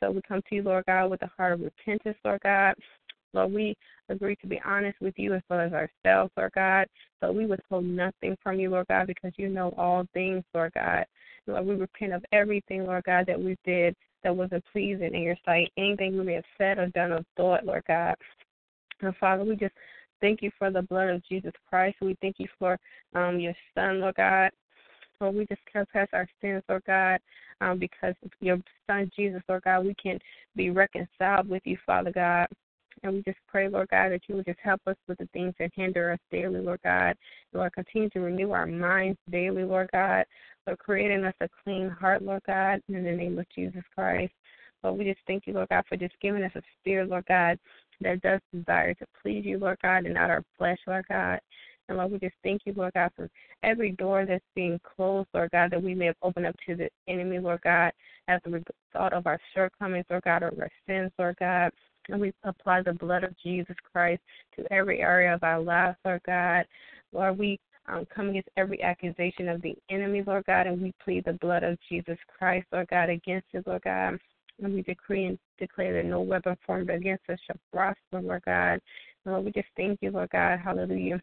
[0.00, 2.74] So we come to you, Lord God, with a heart of repentance, Lord God.
[3.32, 3.76] Lord, we
[4.08, 6.86] agree to be honest with you as well as ourselves, Lord God.
[7.20, 11.04] So we withhold nothing from you, Lord God, because you know all things, Lord God.
[11.46, 15.36] Lord, we repent of everything, Lord God, that we did that wasn't pleasing in your
[15.44, 15.72] sight.
[15.76, 18.14] Anything we may have said or done or thought, Lord God.
[19.00, 19.74] And Father, we just
[20.20, 21.96] thank you for the blood of Jesus Christ.
[22.00, 22.78] We thank you for
[23.14, 24.50] um, your Son, Lord God.
[25.20, 27.20] Lord, we just confess our sins, Lord God,
[27.60, 30.18] um, because of your Son Jesus, Lord God, we can
[30.56, 32.46] be reconciled with you, Father God.
[33.02, 35.54] And we just pray, Lord God, that you would just help us with the things
[35.58, 37.16] that hinder us daily, Lord God.
[37.52, 40.24] Lord, continue to renew our minds daily, Lord God.
[40.66, 44.32] Lord, creating us a clean heart, Lord God, in the name of Jesus Christ.
[44.82, 47.58] Lord, we just thank you, Lord God, for just giving us a spirit, Lord God,
[48.00, 51.40] that does desire to please you, Lord God, and not our flesh, Lord God.
[51.90, 53.28] And Lord, we just thank you, Lord God, for
[53.64, 56.88] every door that's being closed, Lord God, that we may have opened up to the
[57.08, 57.90] enemy, Lord God,
[58.28, 61.72] as a result of our shortcomings, Lord God, or our sins, Lord God.
[62.08, 64.22] And we apply the blood of Jesus Christ
[64.54, 66.64] to every area of our lives, Lord God.
[67.12, 71.24] Lord, we um, come against every accusation of the enemy, Lord God, and we plead
[71.24, 74.16] the blood of Jesus Christ, Lord God, against it, Lord God.
[74.62, 78.80] And we decree and declare that no weapon formed against us shall prosper, Lord God.
[79.26, 81.20] Lord, we just thank you, Lord God, hallelujah,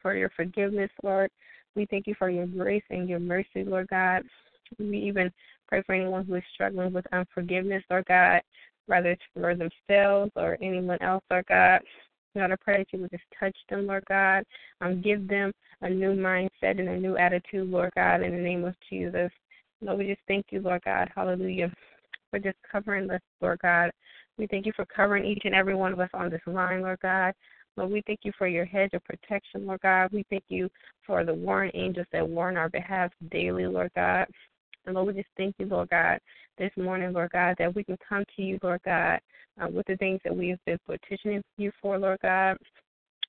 [0.00, 1.30] for your forgiveness, Lord.
[1.74, 4.22] We thank you for your grace and your mercy, Lord God.
[4.78, 5.30] We even
[5.68, 8.40] pray for anyone who is struggling with unforgiveness, Lord God,
[8.86, 11.80] whether it's for themselves or anyone else, Lord God.
[12.36, 14.44] God, I pray that you would just touch them, Lord God.
[14.80, 18.64] Um, give them a new mindset and a new attitude, Lord God, in the name
[18.64, 19.30] of Jesus.
[19.80, 21.10] Lord, we just thank you, Lord God.
[21.14, 21.72] Hallelujah.
[22.30, 23.90] For just covering us, Lord God.
[24.36, 27.00] We thank you for covering each and every one of us on this line, Lord
[27.00, 27.34] God.
[27.78, 30.10] Lord, we thank you for your hedge of protection, Lord God.
[30.12, 30.68] We thank you
[31.06, 34.26] for the warring angels that warn our behalf daily, Lord God.
[34.84, 36.18] And Lord, we just thank you, Lord God,
[36.58, 39.20] this morning, Lord God, that we can come to you, Lord God,
[39.62, 42.56] uh, with the things that we have been petitioning you for, Lord God.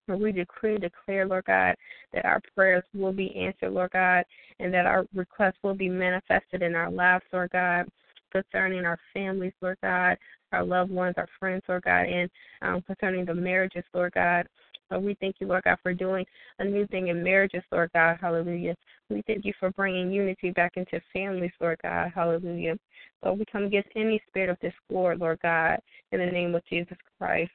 [0.08, 1.76] And we decree and declare, Lord God,
[2.14, 4.24] that our prayers will be answered, Lord God,
[4.60, 7.88] and that our requests will be manifested in our lives, Lord God,
[8.32, 10.18] concerning our families, Lord God,
[10.52, 12.30] our loved ones, our friends, Lord God, and
[12.62, 14.48] um, concerning the marriages, Lord God.
[14.92, 16.26] Lord, we thank you, Lord God, for doing
[16.58, 18.18] a new thing in marriages, Lord God.
[18.20, 18.76] Hallelujah.
[19.10, 22.12] We thank you for bringing unity back into families, Lord God.
[22.14, 22.76] Hallelujah.
[23.24, 25.80] Lord, we come against any spirit of discord, Lord God,
[26.12, 27.52] in the name of Jesus Christ.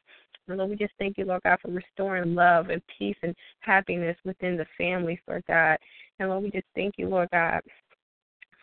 [0.46, 4.16] And Lord, we just thank you, Lord God, for restoring love and peace and happiness
[4.24, 5.78] within the families, Lord God.
[6.18, 7.62] And Lord, we just thank you, Lord God,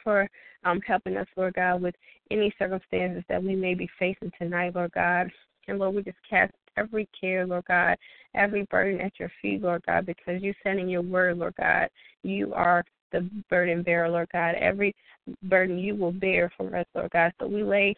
[0.03, 0.27] for
[0.63, 1.95] um, helping us, Lord God, with
[2.29, 5.29] any circumstances that we may be facing tonight, Lord God.
[5.67, 7.97] And Lord, we just cast every care, Lord God,
[8.35, 11.89] every burden at your feet, Lord God, because you send in your word, Lord God.
[12.23, 14.55] You are the burden bearer, Lord God.
[14.55, 14.95] Every
[15.43, 17.33] burden you will bear for us, Lord God.
[17.39, 17.95] So we lay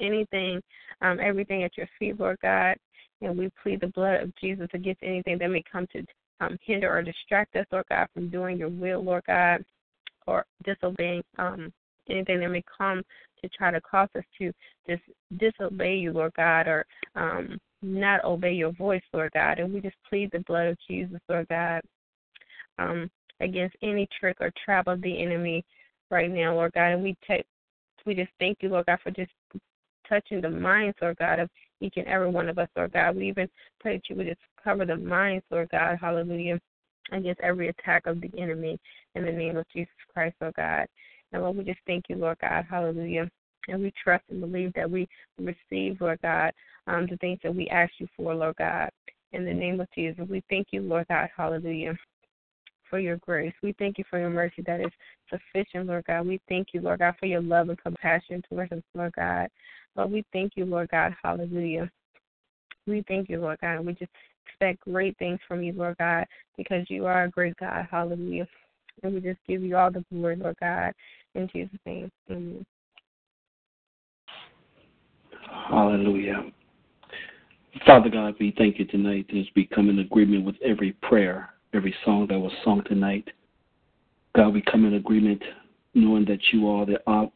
[0.00, 0.60] anything,
[1.00, 2.76] um, everything at your feet, Lord God,
[3.20, 6.04] and we plead the blood of Jesus against anything that may come to
[6.40, 9.64] um, hinder or distract us, Lord God, from doing your will, Lord God,
[10.26, 11.72] or disobeying um,
[12.08, 13.02] anything that may come
[13.42, 14.52] to try to cause us to
[14.88, 15.02] just
[15.38, 19.58] disobey you, Lord God, or um, not obey your voice, Lord God.
[19.58, 21.82] And we just plead the blood of Jesus, Lord God,
[22.78, 23.10] um,
[23.40, 25.64] against any trick or trap of the enemy
[26.10, 26.92] right now, Lord God.
[26.92, 27.44] And we take,
[28.06, 29.32] we just thank you, Lord God, for just
[30.08, 31.50] touching the minds, Lord God, of
[31.80, 33.16] each and every one of us, Lord God.
[33.16, 33.48] We even
[33.80, 36.60] pray that you would just cover the minds, Lord God, hallelujah,
[37.10, 38.78] against every attack of the enemy
[39.14, 40.86] in the name of Jesus Christ, Lord God.
[41.32, 43.28] And Lord, we just thank you, Lord God, hallelujah.
[43.68, 46.52] And we trust and believe that we receive, Lord God,
[46.86, 48.90] um, the things that we ask you for, Lord God.
[49.32, 51.96] In the name of Jesus, we thank you, Lord God, hallelujah,
[52.90, 53.54] for your grace.
[53.62, 54.92] We thank you for your mercy that is
[55.30, 56.26] sufficient, Lord God.
[56.26, 59.48] We thank you, Lord God, for your love and compassion towards us, Lord God.
[59.96, 61.90] Lord, we thank you, Lord God, hallelujah.
[62.86, 64.10] We thank you, Lord God, we just
[64.46, 66.26] expect great things from you, Lord God,
[66.56, 68.46] because you are a great God, hallelujah.
[69.02, 70.92] And we just give you all the glory, Lord God,
[71.34, 72.10] in Jesus' name.
[72.30, 72.64] Amen.
[75.68, 76.44] Hallelujah.
[77.86, 81.94] Father God, we thank you tonight as we come in agreement with every prayer, every
[82.04, 83.28] song that was sung tonight.
[84.36, 85.42] God, we come in agreement
[85.94, 87.26] knowing that you are the, uh,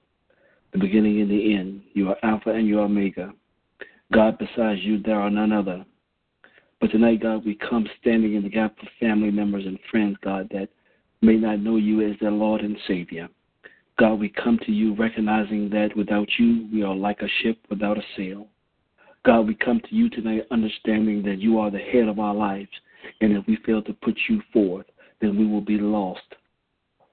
[0.72, 1.82] the beginning and the end.
[1.94, 3.32] You are Alpha and you are Omega.
[4.12, 5.84] God, besides you, there are none other.
[6.80, 10.48] But tonight, God, we come standing in the gap for family members and friends, God,
[10.52, 10.68] that
[11.22, 13.28] may not know you as their Lord and Savior.
[13.98, 17.96] God, we come to you recognizing that without you, we are like a ship without
[17.96, 18.48] a sail.
[19.24, 22.70] God, we come to you tonight understanding that you are the head of our lives,
[23.20, 24.86] and if we fail to put you forth,
[25.20, 26.34] then we will be lost.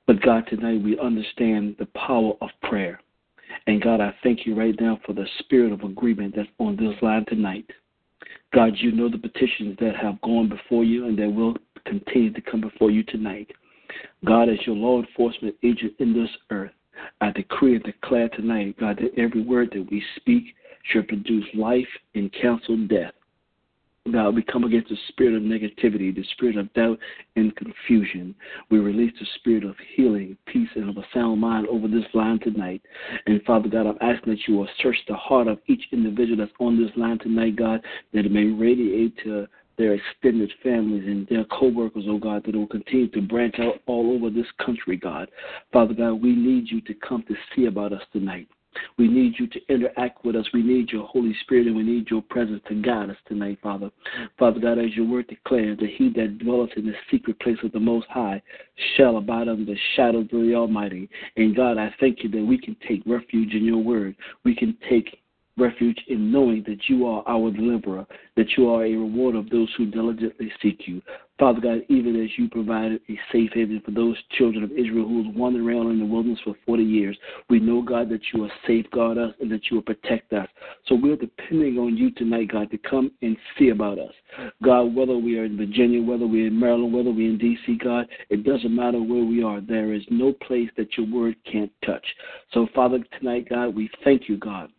[0.05, 2.99] But God, tonight we understand the power of prayer.
[3.67, 7.01] And God, I thank you right now for the spirit of agreement that's on this
[7.01, 7.69] line tonight.
[8.53, 11.55] God, you know the petitions that have gone before you and that will
[11.85, 13.51] continue to come before you tonight.
[14.25, 16.71] God, as your law enforcement agent in this earth,
[17.21, 20.55] I decree and declare tonight, God, that every word that we speak
[20.91, 23.13] should produce life and counsel death.
[24.11, 26.99] God, we come against the spirit of negativity, the spirit of doubt
[27.37, 28.35] and confusion.
[28.69, 32.39] We release the spirit of healing, peace, and of a sound mind over this line
[32.41, 32.81] tonight.
[33.27, 36.51] And Father God, I'm asking that you will search the heart of each individual that's
[36.59, 37.81] on this line tonight, God,
[38.13, 39.47] that it may radiate to
[39.77, 43.75] their extended families and their co-workers, oh God, that it will continue to branch out
[43.85, 45.31] all over this country, God.
[45.71, 48.49] Father God, we need you to come to see about us tonight.
[48.97, 50.45] We need you to interact with us.
[50.53, 53.89] We need your Holy Spirit and we need your presence to guide us tonight, Father.
[54.37, 57.71] Father God, as your word declares, that he that dwelleth in the secret place of
[57.71, 58.41] the Most High
[58.95, 61.09] shall abide under the shadow of the Almighty.
[61.37, 64.15] And God, I thank you that we can take refuge in your word.
[64.43, 65.19] We can take
[65.57, 68.05] refuge in knowing that you are our deliverer,
[68.35, 71.01] that you are a reward of those who diligently seek you.
[71.43, 75.23] Father God, even as you provided a safe haven for those children of Israel who
[75.23, 77.17] was wandering around in the wilderness for 40 years,
[77.49, 80.47] we know, God, that you will safeguard us and that you will protect us.
[80.87, 84.13] So we're depending on you tonight, God, to come and see about us.
[84.63, 88.07] God, whether we are in Virginia, whether we're in Maryland, whether we're in D.C., God,
[88.29, 89.59] it doesn't matter where we are.
[89.59, 92.05] There is no place that your word can't touch.
[92.53, 94.69] So, Father, tonight, God, we thank you, God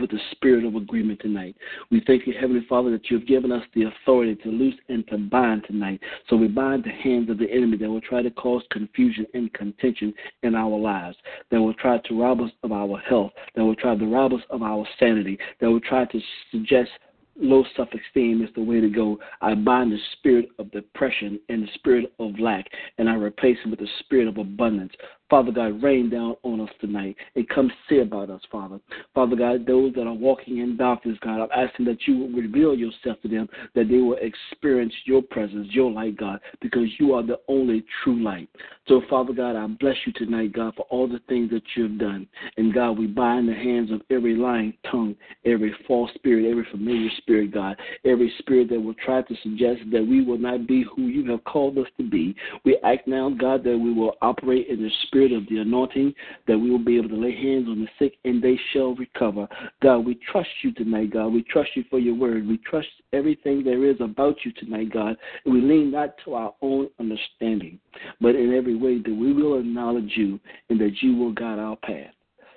[0.00, 1.56] with the spirit of agreement tonight.
[1.90, 5.06] We thank you, Heavenly Father, that you have given us the authority to loose and
[5.08, 6.00] to bind tonight.
[6.28, 9.52] So we bind the hands of the enemy that will try to cause confusion and
[9.52, 11.16] contention in our lives,
[11.50, 14.42] that will try to rob us of our health, that will try to rob us
[14.50, 16.20] of our sanity, that will try to
[16.50, 16.90] suggest
[17.36, 19.18] low self esteem is the way to go.
[19.40, 22.66] I bind the spirit of depression and the spirit of lack,
[22.98, 24.92] and I replace it with the spirit of abundance.
[25.32, 28.78] Father God, rain down on us tonight and come see about us, Father.
[29.14, 32.74] Father God, those that are walking in darkness, God, I'm asking that you will reveal
[32.74, 37.22] yourself to them, that they will experience your presence, your light, God, because you are
[37.22, 38.50] the only true light.
[38.88, 41.98] So, Father God, I bless you tonight, God, for all the things that you have
[41.98, 42.26] done.
[42.58, 45.16] And God, we bind the hands of every lying tongue,
[45.46, 50.06] every false spirit, every familiar spirit, God, every spirit that will try to suggest that
[50.06, 52.36] we will not be who you have called us to be.
[52.66, 56.14] We act now, God, that we will operate in the spirit spirit of the anointing,
[56.46, 59.46] that we will be able to lay hands on the sick and they shall recover.
[59.82, 61.28] God, we trust you tonight, God.
[61.28, 62.46] We trust you for your word.
[62.46, 65.16] We trust everything there is about you tonight, God.
[65.44, 67.78] And we lean not to our own understanding,
[68.20, 71.76] but in every way that we will acknowledge you and that you will guide our
[71.76, 72.14] path.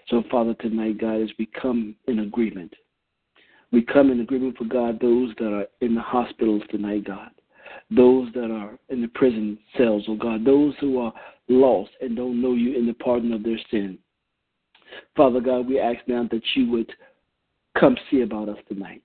[0.08, 2.74] So, Father, tonight, God, as we come in agreement,
[3.72, 7.32] we come in agreement for God, those that are in the hospitals tonight, God
[7.92, 11.14] those that are in the prison cells, oh God, those who are
[11.48, 13.98] lost and don't know you in the pardon of their sin.
[15.16, 16.92] Father God, we ask now that you would
[17.78, 19.04] come see about us tonight.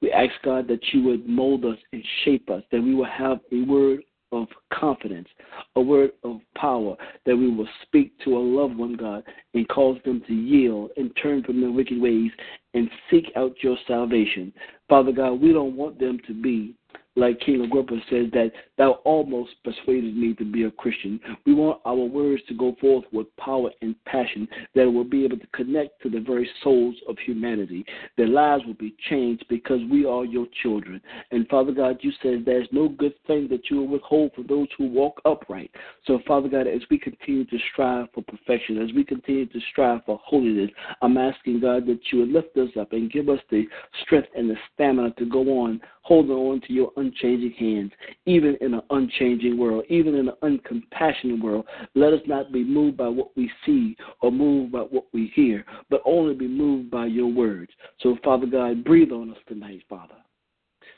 [0.00, 3.40] We ask, God, that you would mold us and shape us, that we will have
[3.50, 4.02] a word
[4.32, 5.28] of confidence,
[5.76, 9.22] a word of power, that we will speak to a loved one, God,
[9.54, 12.30] and cause them to yield and turn from their wicked ways
[12.74, 14.52] and seek out your salvation.
[14.88, 16.74] Father God, we don't want them to be
[17.16, 21.18] like King Agrippa says, that thou almost persuaded me to be a Christian.
[21.46, 25.38] We want our words to go forth with power and passion that will be able
[25.38, 27.84] to connect to the very souls of humanity.
[28.16, 31.00] Their lives will be changed because we are your children.
[31.30, 34.68] And Father God, you said there's no good thing that you will withhold for those
[34.76, 35.70] who walk upright.
[36.06, 40.04] So, Father God, as we continue to strive for perfection, as we continue to strive
[40.04, 43.64] for holiness, I'm asking God that you would lift us up and give us the
[44.02, 47.92] strength and the stamina to go on holding on to your unchanging hands,
[48.26, 51.66] even in an unchanging world, even in an uncompassionate world.
[51.94, 55.64] Let us not be moved by what we see or moved by what we hear,
[55.90, 57.70] but only be moved by your words.
[58.00, 60.14] So, Father God, breathe on us tonight, Father.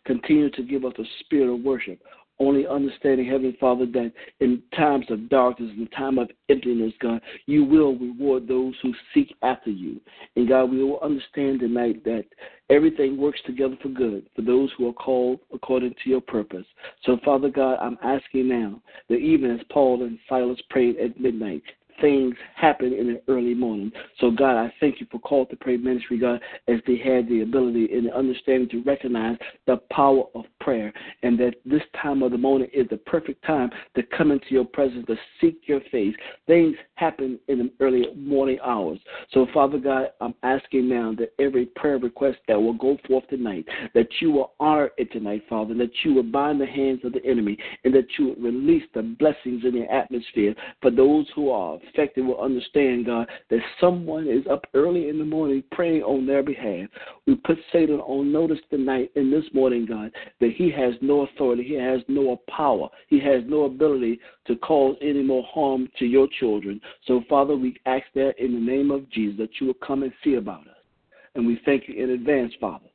[0.05, 2.01] Continue to give us a spirit of worship,
[2.41, 7.65] only understanding, Heavenly Father, that in times of darkness, in time of emptiness, God, you
[7.65, 10.01] will reward those who seek after you.
[10.37, 12.25] And God, we will understand tonight that
[12.71, 16.67] everything works together for good for those who are called according to your purpose.
[17.05, 21.63] So, Father God, I'm asking now that even as Paul and Silas prayed at midnight,
[22.01, 23.93] things happen in the early morning.
[24.21, 28.07] So, God, I thank you for Called2Pray Ministry, God, as they had the ability and
[28.07, 29.37] the understanding to recognize
[29.67, 30.93] the power of prayer
[31.23, 34.65] and that this time of the morning is the perfect time to come into your
[34.65, 36.15] presence to seek your face.
[36.47, 38.99] Things happen in the early morning hours.
[39.33, 43.67] So, Father God, I'm asking now that every prayer request that will go forth tonight,
[43.95, 47.25] that you will honor it tonight, Father, that you will bind the hands of the
[47.25, 51.79] enemy and that you will release the blessings in the atmosphere for those who are
[51.89, 56.43] affected will understand, God, that someone is up early in the morning praying on their
[56.43, 56.89] behalf.
[57.27, 60.11] We put Satan on notice tonight and this morning, God,
[60.41, 64.97] that he has no authority, he has no power, he has no ability to cause
[65.01, 66.81] any more harm to your children.
[67.07, 70.13] So, Father, we ask that in the name of Jesus that you will come and
[70.25, 70.77] see about us.
[71.35, 72.87] And we thank you in advance, Father.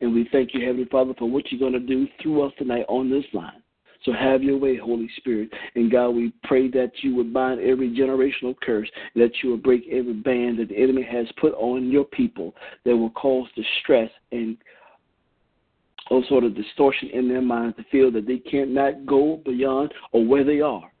[0.00, 2.84] And we thank you, Heavenly Father, for what you're going to do through us tonight
[2.88, 3.61] on this line.
[4.04, 5.50] So have your way, Holy Spirit.
[5.74, 9.86] And God, we pray that you would bind every generational curse, that you would break
[9.90, 14.56] every band that the enemy has put on your people that will cause distress and
[16.10, 20.24] all sort of distortion in their minds to feel that they cannot go beyond or
[20.24, 20.92] where they are.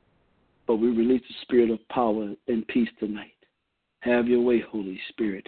[0.66, 3.32] But we release the spirit of power and peace tonight.
[4.00, 5.46] Have your way, Holy Spirit.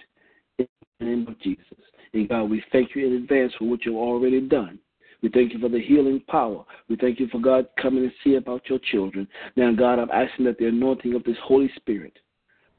[0.59, 0.67] In
[0.99, 1.65] the name of Jesus.
[2.13, 4.79] And God, we thank you in advance for what you've already done.
[5.25, 6.63] We thank you for the healing power.
[6.87, 9.27] We thank you for God coming and see about your children.
[9.55, 12.13] Now, God, I'm asking that the anointing of this Holy Spirit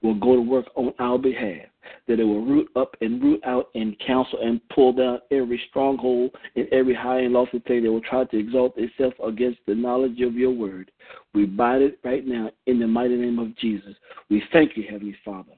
[0.01, 1.67] will go to work on our behalf.
[2.07, 6.31] that it will root up and root out and counsel and pull down every stronghold
[6.55, 10.21] and every high and lofty thing that will try to exalt itself against the knowledge
[10.21, 10.93] of your word.
[11.35, 13.97] We bind it right now in the mighty name of Jesus.
[14.31, 15.55] We thank you, Heavenly Father,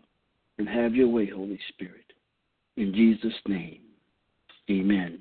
[0.56, 2.14] and have your way, Holy Spirit.
[2.78, 3.80] In Jesus' name,
[4.70, 5.20] amen.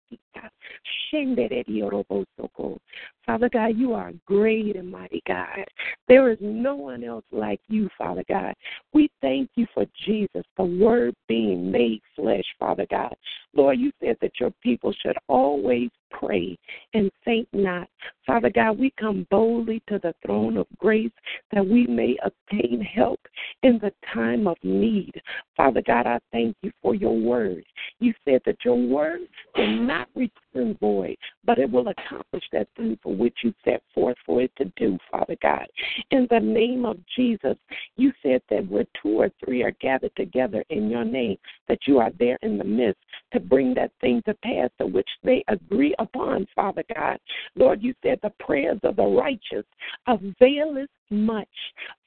[3.25, 5.65] Father God, you are great and mighty God.
[6.07, 8.53] There is no one else like you, Father God.
[8.93, 13.15] We thank you for Jesus, the Word being made flesh, Father God.
[13.55, 16.57] Lord, you said that your people should always pray
[16.93, 17.87] and faint not.
[18.27, 21.11] Father God, we come boldly to the throne of grace
[21.51, 23.19] that we may obtain help
[23.63, 25.13] in the time of need.
[25.55, 27.63] Father God, I thank you for your word.
[27.99, 29.21] You said that your word
[29.55, 34.17] will not return void, but it will accomplish that thing for which you set forth
[34.25, 35.65] for it to do, Father God.
[36.11, 37.57] In the name of Jesus,
[37.97, 41.37] you said that where two or three are gathered together in your name,
[41.67, 43.01] that you are there in the midst
[43.33, 47.17] to bring that thing to pass to which they agree upon, Father God.
[47.55, 49.65] Lord, you said the prayers of the righteous
[50.07, 51.47] availeth much.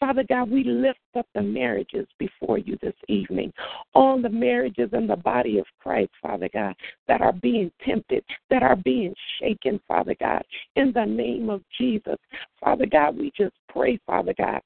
[0.01, 3.53] Father God, we lift up the marriages before you this evening.
[3.95, 6.75] All the marriages in the body of Christ, Father God,
[7.07, 10.43] that are being tempted, that are being shaken, Father God,
[10.77, 12.17] in the name of Jesus.
[12.61, 14.61] Father God, we just pray, Father God,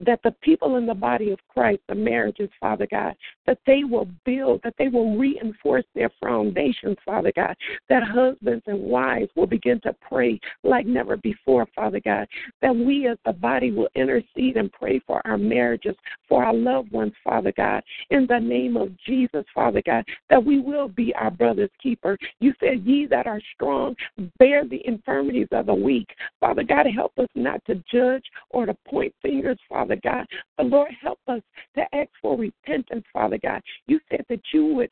[0.00, 3.14] that the people in the body of Christ, the marriages, Father God,
[3.46, 7.54] that they will build, that they will reinforce their foundations, Father God,
[7.88, 12.26] that husbands and wives will begin to pray like never before, Father God,
[12.60, 15.94] that we as the body will intercede and pray for our marriages,
[16.28, 20.58] for our loved ones, Father God, in the name of Jesus, Father God, that we
[20.58, 22.18] will be our brother's keeper.
[22.40, 23.94] You said, Ye that are strong,
[24.38, 26.08] bear the infirmities of the weak.
[26.40, 30.26] Father God, help us not to judge or to point fingers, Father God,
[30.56, 31.40] but Lord, help us
[31.76, 33.60] to ask for repentance, Father God.
[33.86, 34.90] You said that you would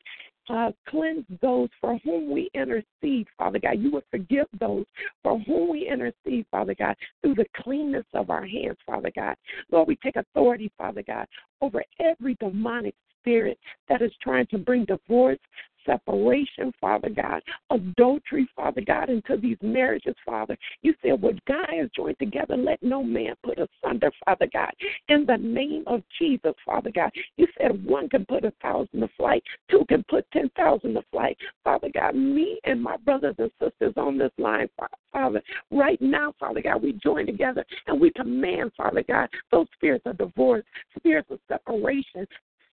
[0.49, 3.79] uh, cleanse those for whom we intercede, Father God.
[3.79, 4.85] You would forgive those
[5.21, 9.35] for whom we intercede, Father God, through the cleanness of our hands, Father God.
[9.71, 11.27] Lord, we take authority, Father God,
[11.61, 13.57] over every demonic spirit
[13.89, 15.39] that is trying to bring divorce,
[15.85, 20.57] separation, Father God, adultery, Father God, into these marriages, Father.
[20.81, 24.71] You said, What God has joined together, let no man put asunder, Father God.
[25.09, 27.11] In the name of Jesus, Father God.
[27.37, 31.01] You said one can put a thousand to flight, two can put ten thousand to
[31.11, 31.37] flight.
[31.63, 34.69] Father God, me and my brothers and sisters on this line,
[35.11, 40.05] Father, right now, Father God, we join together and we command, Father God, those spirits
[40.05, 40.63] of divorce,
[40.97, 42.27] spirits of separation,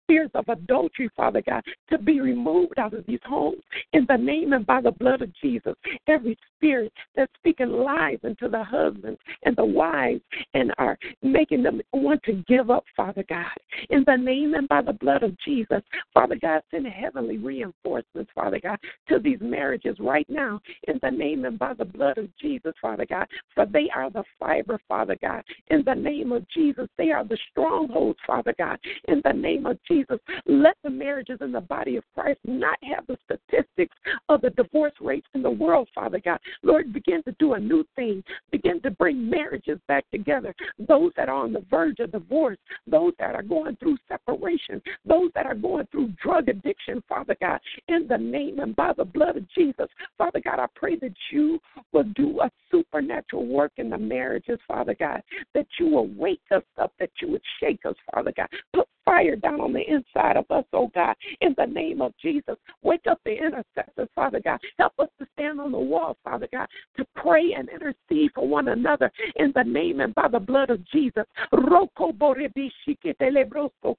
[0.09, 3.61] spirits of adultery, Father God, to be removed out of these homes
[3.93, 5.75] in the name and by the blood of Jesus.
[6.07, 10.21] Every spirit that's speaking lies into the husbands and the wives
[10.55, 13.45] and are making them want to give up, Father God.
[13.89, 15.81] In the name and by the blood of Jesus,
[16.13, 18.79] Father God, send heavenly reinforcements, Father God,
[19.09, 20.59] to these marriages right now.
[20.87, 24.23] In the name and by the blood of Jesus, Father God, for they are the
[24.39, 25.43] fiber, Father God.
[25.69, 28.79] In the name of Jesus, they are the strongholds, Father God.
[29.07, 30.19] In the name of Jesus, Jesus.
[30.45, 33.95] Let the marriages in the body of Christ not have the statistics
[34.29, 36.39] of the divorce rates in the world, Father God.
[36.63, 38.23] Lord, begin to do a new thing.
[38.51, 40.53] Begin to bring marriages back together.
[40.87, 45.31] Those that are on the verge of divorce, those that are going through separation, those
[45.35, 49.37] that are going through drug addiction, Father God, in the name and by the blood
[49.37, 49.87] of Jesus.
[50.17, 51.59] Father God, I pray that you
[51.91, 55.21] will do a supernatural work in the marriages, Father God,
[55.53, 58.47] that you will wake us up, that you would shake us, Father God.
[58.73, 62.55] Put fire down on the inside of us, oh God, in the name of Jesus.
[62.83, 64.59] Wake up the intercessors, Father God.
[64.77, 66.67] Help us to stand on the wall, Father God,
[66.97, 70.85] to pray and intercede for one another in the name and by the blood of
[70.89, 71.25] Jesus.
[71.53, 72.13] Roko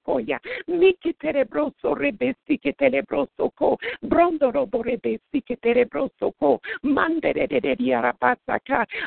[0.06, 0.38] koya.
[0.68, 1.14] Miki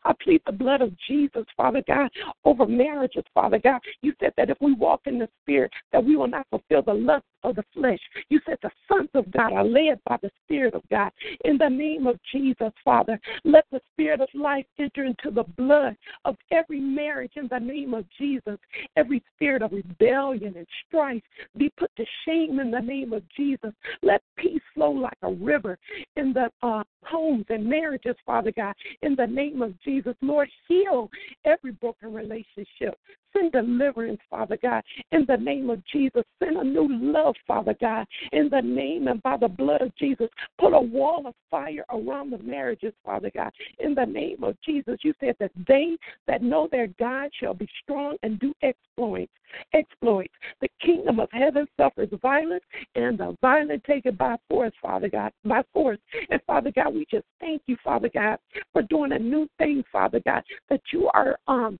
[0.05, 2.09] I plead the blood of Jesus, Father God,
[2.45, 3.79] over marriages, Father God.
[4.01, 6.99] You said that if we walk in the Spirit, that we will not fulfill the
[6.99, 7.99] lust of the flesh.
[8.29, 11.11] You said the sons of God are led by the Spirit of God.
[11.45, 15.95] In the name of Jesus, Father, let the Spirit of life enter into the blood
[16.25, 18.57] of every marriage in the name of Jesus.
[18.95, 21.23] Every spirit of rebellion and strife
[21.57, 23.71] be put to shame in the name of Jesus.
[24.01, 25.77] Let peace flow like a river
[26.15, 28.73] in the uh, homes and marriages, Father God.
[29.01, 31.09] In the name of Jesus, Lord, heal
[31.45, 32.97] every broken relationship.
[33.33, 36.23] Send deliverance, Father God, in the name of Jesus.
[36.39, 40.29] Send a new love, Father God, in the name and by the blood of Jesus.
[40.59, 44.97] Put a wall of fire around the marriages, Father God, in the name of Jesus.
[45.03, 49.31] You said that they that know their God shall be strong and do exploits.
[49.73, 50.33] Exploits.
[50.61, 52.63] The kingdom of heaven suffers violence,
[52.95, 55.99] and the violent take it by force, Father God, by force.
[56.29, 58.37] And Father God, we just thank you, Father God,
[58.71, 61.77] for doing a new thing, Father God, that you are um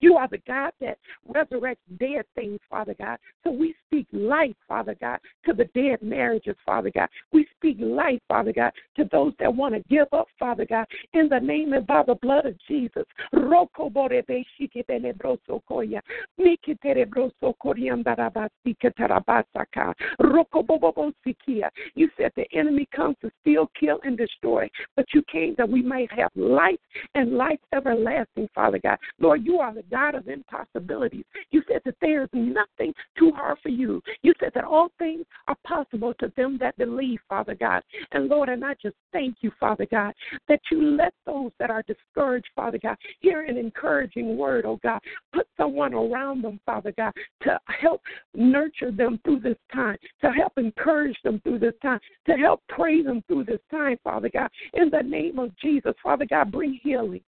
[0.00, 0.98] you are the God that
[1.28, 3.18] resurrects dead things, Father God.
[3.44, 7.08] So we speak life, Father God, to the dead marriages, Father God.
[7.32, 11.28] We speak life, Father God, to those that want to give up, Father God, in
[11.28, 13.04] the name and by the blood of Jesus.
[21.94, 25.82] You said the enemy comes to steal, kill, and destroy, but you came that we
[25.82, 26.78] might have life
[27.14, 28.98] and life everlasting, Father God.
[29.18, 31.24] Lord, you are the God of impossibilities.
[31.50, 34.02] You said that there is nothing too hard for you.
[34.22, 37.82] You said that all things are possible to them that believe, Father God.
[38.12, 40.14] And Lord, and I just thank you, Father God,
[40.48, 45.00] that you let those that are discouraged, Father God, hear an encouraging word, oh God.
[45.32, 47.12] Put someone around them, Father God,
[47.42, 48.00] to help
[48.34, 53.02] nurture them through this time, to help encourage them through this time, to help pray
[53.02, 54.50] them through this time, Father God.
[54.74, 57.22] In the name of Jesus, Father God, bring healing,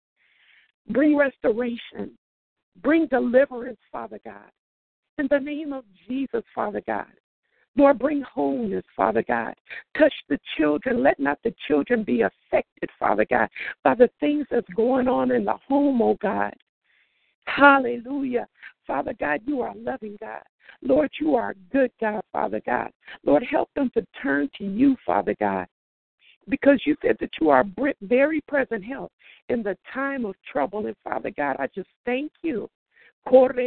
[0.89, 2.17] bring restoration,
[2.81, 4.51] Bring deliverance, Father God.
[5.19, 7.07] In the name of Jesus, Father God.
[7.77, 9.55] Lord, bring wholeness, Father God.
[9.99, 11.03] Touch the children.
[11.03, 13.49] Let not the children be affected, Father God,
[13.83, 16.55] by the things that's going on in the home, oh God.
[17.47, 18.47] Hallelujah.
[18.87, 20.43] Father God, you are a loving God.
[20.83, 22.91] Lord, you are a good God, Father God.
[23.25, 25.67] Lord, help them to turn to you, Father God
[26.49, 27.65] because you said that you are
[28.03, 29.13] very present help
[29.49, 30.87] in the time of trouble.
[30.87, 32.69] And Father God, I just thank you.
[33.25, 33.65] Thank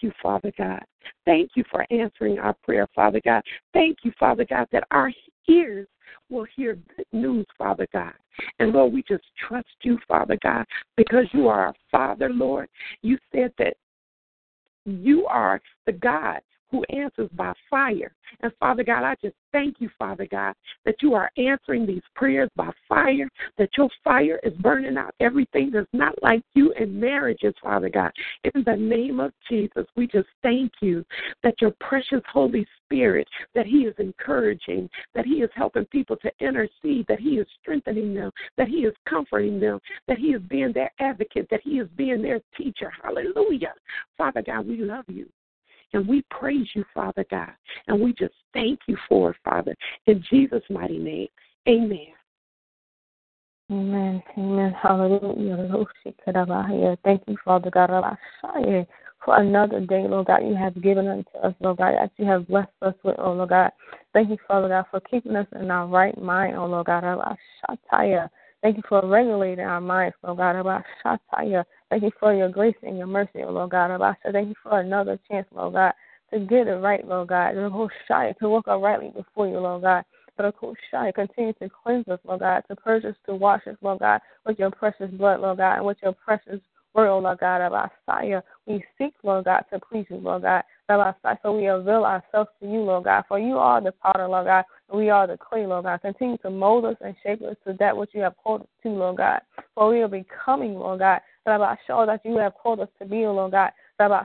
[0.00, 0.84] you, Father God.
[1.24, 3.42] Thank you for answering our prayer, Father God.
[3.72, 5.12] Thank you, Father God, that our
[5.48, 5.86] ears
[6.30, 8.12] will hear good news, Father God.
[8.58, 10.64] And Lord, we just trust you, Father God,
[10.96, 12.68] because you are our Father, Lord.
[13.02, 13.76] You said that
[14.84, 16.40] you are the God
[16.74, 18.12] who answers by fire.
[18.40, 20.54] And Father God, I just thank you, Father God,
[20.84, 25.70] that you are answering these prayers by fire, that your fire is burning out everything
[25.72, 28.10] that's not like you in marriages, Father God.
[28.52, 31.04] In the name of Jesus, we just thank you
[31.44, 36.32] that your precious Holy Spirit, that He is encouraging, that He is helping people to
[36.40, 40.72] intercede, that He is strengthening them, that He is comforting them, that He is being
[40.72, 42.92] their advocate, that He is being their teacher.
[43.00, 43.74] Hallelujah.
[44.18, 45.28] Father God, we love you.
[45.94, 47.52] And we praise you, Father God.
[47.86, 49.74] And we just thank you for it, Father.
[50.06, 51.28] In Jesus' mighty name,
[51.68, 52.08] amen.
[53.70, 54.22] Amen.
[54.36, 54.74] Amen.
[54.80, 55.86] Hallelujah.
[57.02, 58.16] Thank you, Father God,
[59.24, 62.46] for another day, Lord God, you have given unto us, Lord God, that you have
[62.46, 63.70] blessed us with, oh Lord God.
[64.12, 67.04] Thank you, Father God, for keeping us in our right mind, oh Lord God.
[68.62, 70.84] Thank you for regulating our minds, Lord God.
[71.02, 71.62] Thank you
[72.18, 74.16] for your grace and your mercy, oh Lord God.
[74.30, 75.92] Thank you for another chance, Lord God,
[76.32, 77.52] to get it right, Lord God.
[77.52, 77.68] To
[78.48, 80.04] walk uprightly before you, Lord God.
[80.36, 83.66] But of course, shy, continue to cleanse us, Lord God, to purge us, to wash
[83.68, 86.60] us, Lord God, with your precious blood, Lord God, and with your precious
[86.92, 88.42] word, Lord God, of our.
[88.66, 90.64] We seek, Lord God, to please you, Lord God.
[90.88, 93.24] So we avail ourselves to you, Lord God.
[93.28, 96.02] For you are the potter, Lord God, and we are the clay, Lord God.
[96.02, 98.88] Continue to mold us and shape us to that which you have called us to,
[98.88, 99.40] Lord God.
[99.76, 103.16] For we are becoming, Lord God, Rabbi, show that you have called us to be,
[103.26, 103.70] Lord God.
[103.98, 104.24] Rabbi,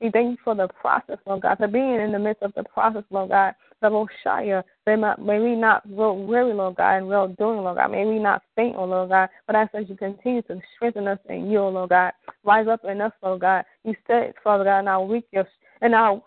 [0.00, 2.64] we thank you for the process, Lord God, for being in the midst of the
[2.64, 3.54] process, Lord God.
[3.82, 4.04] Rabbi,
[4.86, 7.90] may, may we not grow weary, Lord God, and well doing, Lord God.
[7.90, 11.50] May we not faint, oh Lord God, but I you continue to strengthen us in
[11.50, 12.12] you, Lord God.
[12.44, 13.64] Rise up in us, Lord God.
[13.84, 15.46] You said, Father God, our weak, your
[15.82, 16.22] in our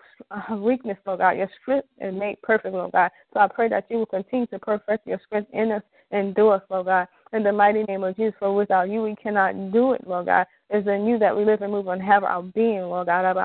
[0.51, 1.37] weakness, Lord God.
[1.37, 3.11] Your strength is made perfect, Lord God.
[3.33, 6.49] So I pray that you will continue to perfect your strength in us and do
[6.49, 7.07] us, Lord God.
[7.33, 10.47] In the mighty name of Jesus, for without you we cannot do it, Lord God.
[10.69, 13.35] It's in you that we live and move and have our being, Lord God.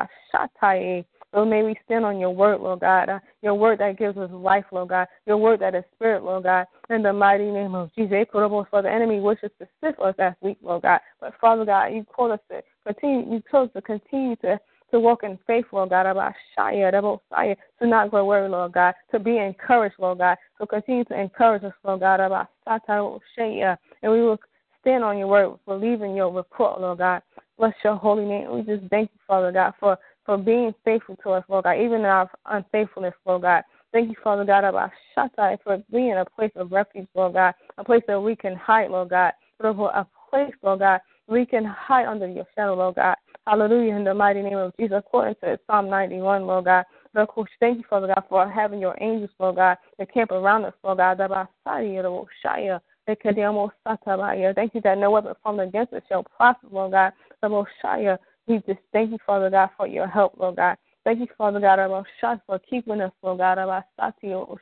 [1.35, 3.09] So may we stand on your word, Lord God.
[3.09, 5.07] Uh, your word that gives us life, Lord God.
[5.27, 6.67] Your word that is spirit, Lord God.
[6.91, 8.27] In the mighty name of Jesus.
[8.31, 11.01] For the enemy wishes to sift us as weak, Lord God.
[11.21, 14.61] But Father God, you called us to continue you told us to continue to
[14.93, 19.19] to walk in faith, Lord God, about Shia, to not grow weary, Lord God, to
[19.19, 20.37] be encouraged, Lord God.
[20.59, 24.39] So continue to encourage us, Lord God, about Shia, and we will
[24.81, 27.23] stand on your word, believe in your report, Lord God.
[27.59, 28.53] Bless your holy name.
[28.53, 32.01] We just thank you, Father God, for, for being faithful to us, Lord God, even
[32.01, 33.63] in our unfaithfulness, Lord God.
[33.93, 37.85] Thank you, Father God, about Shatai for being a place of refuge, Lord God, a
[37.85, 42.27] place that we can hide, Lord God, a place, Lord God, we can hide under
[42.27, 43.17] your shadow, Lord God.
[43.45, 46.85] Hallelujah, in the mighty name of Jesus, according to Psalm 91, Lord God.
[47.13, 50.65] Lord, course, thank you, Father God, for having your angels, Lord God, that camp around
[50.65, 51.19] us, Lord God.
[51.19, 51.35] Thank
[53.25, 57.13] you that no weapon formed against us shall prosper, Lord God.
[58.47, 60.77] We just thank you, Father God, for your help, Lord God.
[61.03, 62.07] Thank you, Father God, about
[62.47, 64.57] for keeping us, Lord God, about Satio,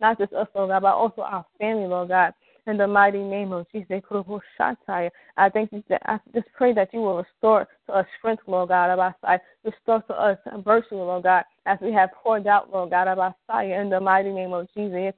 [0.00, 2.34] not just us, Lord God, but also our family, Lord God.
[2.68, 7.00] In the mighty name of Jesus, I thank you that I just pray that you
[7.00, 11.78] will restore to us strength, Lord God, about restore to us virtue, Lord God, as
[11.82, 13.34] we have poured out, Lord God, about
[13.64, 15.12] in the mighty name of Jesus.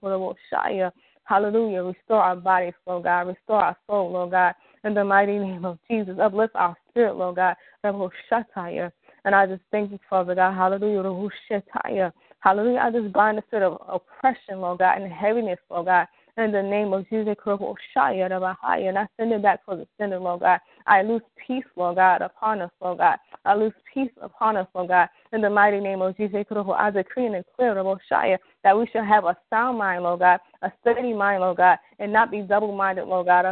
[1.27, 1.83] Hallelujah.
[1.83, 3.29] Restore our bodies, Lord God.
[3.29, 4.55] Restore our soul, Lord God.
[4.85, 6.19] In the mighty name of Jesus.
[6.19, 7.57] Uplift our spirit, Lord God.
[7.83, 10.55] And I just thank you, Father God.
[10.55, 11.03] Hallelujah.
[12.41, 12.79] Hallelujah.
[12.79, 16.07] I just bind the spirit of oppression, Lord God, and heaviness, Lord God.
[16.37, 20.19] In the name of Jesus, Christ, oh, and I send it back for the sender,
[20.19, 20.59] Lord God.
[20.87, 23.19] I lose peace, Lord God, upon us, Lord God.
[23.45, 25.09] I lose peace upon us, Lord God.
[25.33, 27.99] In the mighty name of Jesus, oh, I decree and declare, oh,
[28.65, 32.13] that we shall have a sound mind, Lord God, a steady mind, Lord God, and
[32.13, 33.45] not be double minded, Lord God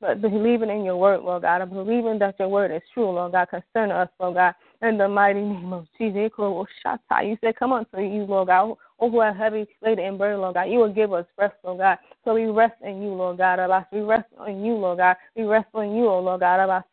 [0.00, 1.60] but believing in your word, Lord God.
[1.60, 4.54] I'm believing that your word is true, Lord God, concerning us, Lord God.
[4.82, 6.30] In the mighty name of Jesus.
[6.38, 8.76] You said, Come unto you, Lord God.
[9.00, 10.64] Oh, who are heavy laden and burden, Lord God.
[10.64, 11.98] You will give us rest, Lord God.
[12.24, 13.58] So we rest in you, Lord God.
[13.90, 15.16] We rest in you, Lord God.
[15.34, 16.84] We rest in you, oh Lord God.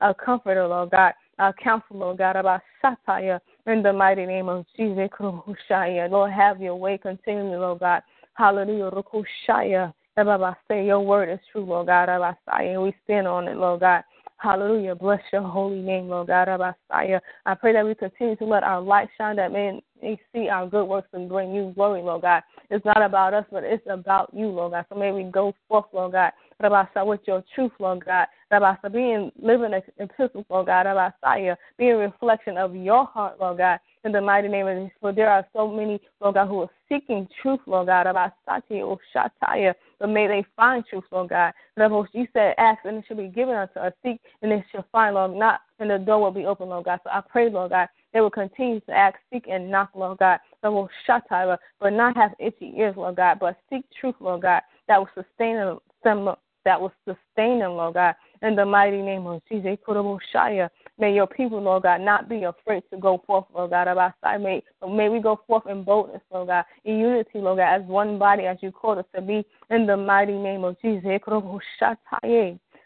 [0.00, 1.14] Our comforter, Lord God.
[1.38, 2.36] Our counselor, Lord God.
[3.66, 5.08] In the mighty name of Jesus.
[5.18, 8.02] Lord, have your way continually, Lord God.
[8.34, 8.90] Hallelujah.
[10.68, 14.02] Say your word is true, Lord God, and we stand on it, Lord God.
[14.40, 14.94] Hallelujah.
[14.94, 16.48] Bless your holy name, Lord God.
[16.48, 20.68] I pray that we continue to let our light shine, that men may see our
[20.68, 22.44] good works and bring you glory, Lord God.
[22.70, 24.86] It's not about us, but it's about you, Lord God.
[24.88, 26.32] So may we go forth, Lord God,
[27.04, 28.28] with your truth, Lord God.
[28.92, 31.12] Being living epistles, Lord God.
[31.76, 34.92] Being a reflection of your heart, Lord God in the mighty name of Jesus.
[35.00, 38.80] For there are so many, Lord God, who are seeking truth, Lord God, about Sati
[38.80, 41.52] or Shataya, but may they find truth, Lord God.
[41.76, 44.86] Lord, you said, ask and it shall be given unto us, seek and it shall
[44.90, 47.00] find, Lord, not and the door will be open, Lord God.
[47.04, 50.40] So I pray, Lord God, they will continue to ask, seek, and knock, Lord God.
[50.62, 54.62] That will shut but not have itchy ears, Lord God, but seek truth, Lord God,
[54.88, 55.78] that will sustain them,
[56.64, 58.14] that will sustain them, Lord God.
[58.42, 59.76] In the mighty name of Jesus,
[61.00, 64.12] May your people, Lord God, not be afraid to go forth, Lord God, of our
[64.22, 64.42] side.
[64.42, 68.18] May, may we go forth in boldness, Lord God, in unity, Lord God, as one
[68.18, 71.04] body, as you called us to be, in the mighty name of Jesus.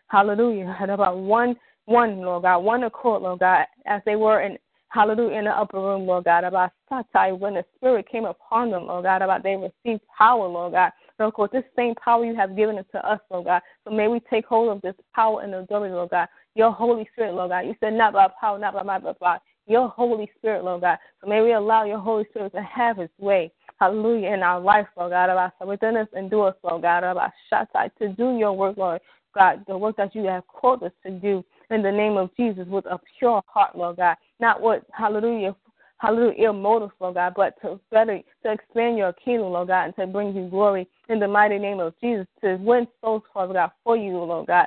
[0.09, 0.77] Hallelujah.
[0.79, 1.57] And about one,
[1.87, 4.59] one, Lord God, one accord, Lord God, as they were in
[4.89, 8.85] Hallelujah, in the upper room, Lord God, about Satai, when the Spirit came upon them,
[8.85, 10.93] Lord God, about they received power, Lord God.
[11.19, 13.63] Lord God, this same power you have given it to us, Lord God.
[13.85, 17.35] So may we take hold of this power and authority, Lord God your Holy Spirit,
[17.35, 17.61] Lord God.
[17.61, 20.99] You said not by power, not by might, but by your Holy Spirit, Lord God.
[21.21, 23.53] So may we allow your Holy Spirit to have his way.
[23.79, 24.29] Hallelujah.
[24.33, 28.53] In our life, Lord God, within us and do us, Lord God, to do your
[28.53, 29.01] work, Lord
[29.35, 32.67] God, the work that you have called us to do in the name of Jesus
[32.69, 34.17] with a pure heart, Lord God.
[34.41, 35.57] Not what, hallelujah,
[35.99, 39.97] hallelujah, ill motives, Lord God, but to better, to expand your kingdom, Lord God, and
[39.97, 43.71] to bring you glory in the mighty name of Jesus, to win souls, Father God,
[43.83, 44.67] for you, Lord God.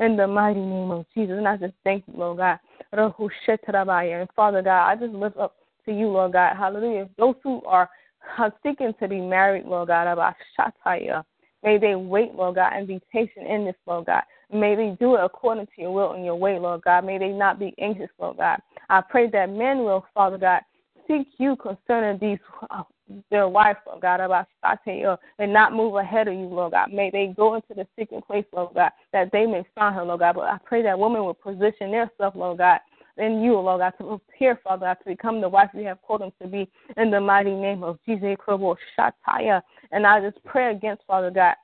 [0.00, 1.36] In the mighty name of Jesus.
[1.36, 2.58] And I just thank you, Lord God.
[2.92, 3.12] And
[4.34, 6.56] Father God, I just lift up to you, Lord God.
[6.56, 7.08] Hallelujah.
[7.18, 7.88] Those who are
[8.62, 11.24] seeking to be married, Lord God.
[11.62, 14.22] May they wait, Lord God, and be patient in this, Lord God.
[14.52, 17.04] May they do it according to your will and your way, Lord God.
[17.04, 18.60] May they not be anxious, Lord God.
[18.88, 20.62] I pray that men will, Father God,
[21.06, 22.38] seek you concerning these
[22.70, 22.82] uh,
[23.30, 24.46] their wife, Lord God, about
[25.38, 26.92] and not move ahead of you, Lord God.
[26.92, 30.20] May they go into the secret place, Lord God, that they may find her, Lord
[30.20, 30.36] God.
[30.36, 32.80] But I pray that women will position themselves, Lord God,
[33.16, 36.22] in you, Lord God, to prepare, Father God, to become the wife you have called
[36.22, 38.36] them to be in the mighty name of Jesus.
[38.46, 39.62] Shataya.
[39.92, 41.54] And I just pray against, Father God,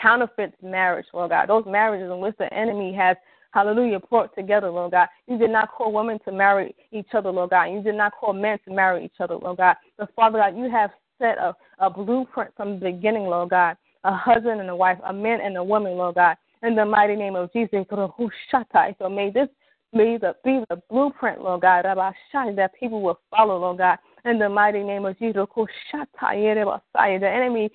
[0.00, 1.48] counterfeit marriage, Lord God.
[1.48, 3.16] Those marriages in which the enemy has
[3.54, 5.06] hallelujah, brought together, Lord God.
[5.28, 7.66] You did not call women to marry each other, Lord God.
[7.66, 9.76] You did not call men to marry each other, Lord God.
[9.96, 13.76] But Father God, you have set a, a blueprint from the beginning, Lord God.
[14.02, 16.36] A husband and a wife, a man and a woman, Lord God.
[16.62, 19.48] In the mighty name of Jesus, so may this
[19.92, 23.98] be the, be the blueprint, Lord God, that people will follow, Lord God.
[24.24, 27.70] In the mighty name of Jesus, the enemy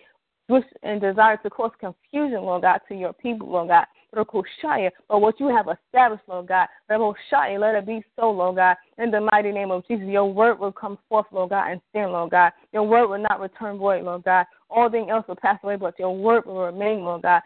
[0.50, 3.86] wish and desire to cause confusion, Lord God, to your people, Lord God.
[4.12, 8.76] But what you have established, Lord God, let it be so, Lord God.
[8.97, 12.12] In the mighty name of Jesus, your word will come forth, Lord God, and stand,
[12.12, 12.51] Lord God.
[12.74, 14.45] Your word will not return void, Lord God.
[14.70, 17.41] All things else will pass away, but your word will remain, Lord God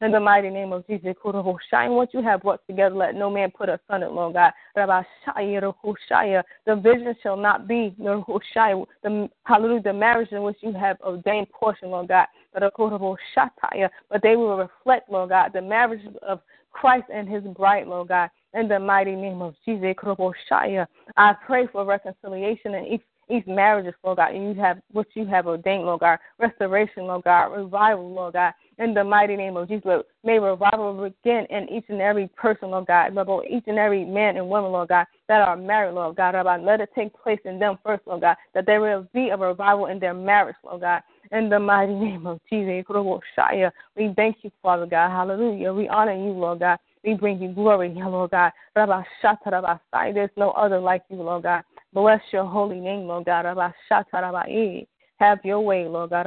[0.00, 1.14] in the mighty name of Jesus.
[1.70, 4.52] Shine what you have brought together, let no man put a asunder, Lord God.
[4.74, 11.90] The vision shall not be the hallelujah, the marriage in which you have ordained portion,
[11.90, 12.26] Lord God.
[12.52, 16.40] But they will reflect, Lord God, the marriage of
[16.72, 18.30] Christ and his bride, Lord God.
[18.54, 19.96] In the mighty name of Jesus.
[21.16, 25.26] I pray for reconciliation and each each marriage, Lord God, and you have what you
[25.26, 29.68] have ordained, Lord God, restoration, Lord God, revival, Lord God, in the mighty name of
[29.68, 30.02] Jesus.
[30.24, 34.36] May revival begin in each and every person, Lord God, Lord, each and every man
[34.36, 37.58] and woman, Lord God, that are married, Lord God, Rabbi, let it take place in
[37.58, 41.02] them first, Lord God, that there will be a revival in their marriage, Lord God,
[41.32, 42.84] in the mighty name of Jesus.
[43.96, 45.72] We thank you, Father God, hallelujah.
[45.72, 46.78] We honor you, Lord God.
[47.04, 48.52] We bring you glory, Lord God.
[48.74, 51.62] There's no other like you, Lord God.
[51.92, 53.46] Bless your holy name, Lord God.
[55.18, 56.26] Have your way, Lord God.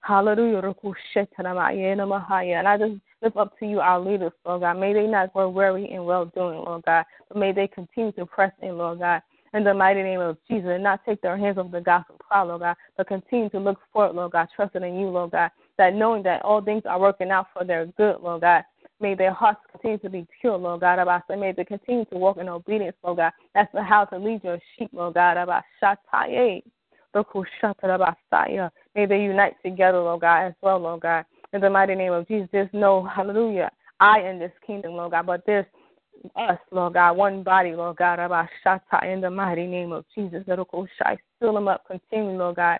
[0.00, 0.58] Hallelujah.
[2.56, 4.74] And I just lift up to you our leaders, Lord God.
[4.74, 8.26] May they not grow weary in well doing, Lord God, but may they continue to
[8.26, 9.22] press in, Lord God.
[9.54, 12.46] In the mighty name of Jesus, and not take their hands off the gospel plow,
[12.46, 15.94] Lord God, but continue to look forward, Lord God, trusting in you, Lord God, that
[15.94, 18.64] knowing that all things are working out for their good, Lord God,
[19.02, 21.00] May their hearts continue to be pure, Lord God.
[21.00, 23.32] About may they continue to walk in obedience, Lord God.
[23.54, 25.36] That's the how to lead your sheep, Lord God.
[28.94, 31.24] May they unite together, Lord God, as well, Lord God.
[31.52, 33.70] In the mighty name of Jesus, there's no hallelujah.
[34.00, 35.66] I in this kingdom, Lord God, but there's
[36.36, 40.44] us, Lord God, one body, Lord God, in the mighty name of Jesus.
[40.46, 42.78] Fill them up continually, Lord God.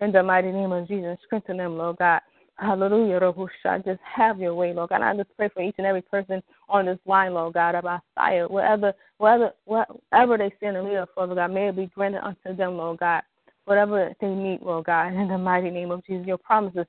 [0.00, 2.20] In the mighty name of Jesus, strengthen them, Lord God.
[2.56, 3.84] Hallelujah, Rahusha.
[3.84, 5.02] Just have your way, Lord God.
[5.02, 8.46] I just pray for each and every person on this line, Lord God, about fire.
[8.46, 12.76] Wherever, wherever, wherever they stand need of, Father God, may it be granted unto them,
[12.76, 13.22] Lord God.
[13.64, 16.26] Whatever they need, Lord God, in the mighty name of Jesus.
[16.26, 16.86] Your promises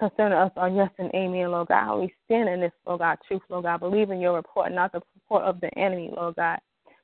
[0.00, 1.84] concerning us are yes and amen, Lord God.
[1.84, 3.80] How we stand in this, Lord God, truth, Lord God.
[3.80, 6.58] Believe in your report, not the report of the enemy, Lord God.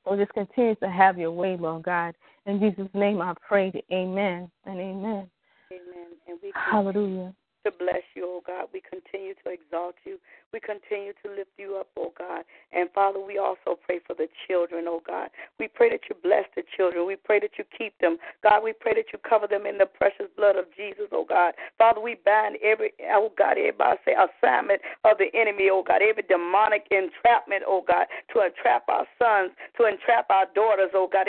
[0.05, 2.17] So just continue to have your way, Lord God.
[2.47, 5.31] In Jesus' name I pray, amen and amen.
[5.71, 6.07] Amen.
[6.27, 7.35] And we Hallelujah
[7.65, 8.69] to bless you, oh God.
[8.73, 10.19] We continue to exalt you.
[10.53, 12.45] We continue to lift you up, oh God.
[12.73, 15.31] And Father, we also pray for the children, oh God.
[15.59, 17.07] We pray that you bless the children.
[17.07, 18.19] We pray that you keep them.
[18.43, 21.55] God, we pray that you cover them in the precious blood of Jesus, oh God.
[21.79, 26.01] Father, we bind every, oh God, everybody say assignment of the enemy, oh God.
[26.03, 31.27] Every demonic entrapment, oh God, to entrap our sons, to entrap our daughters, oh God.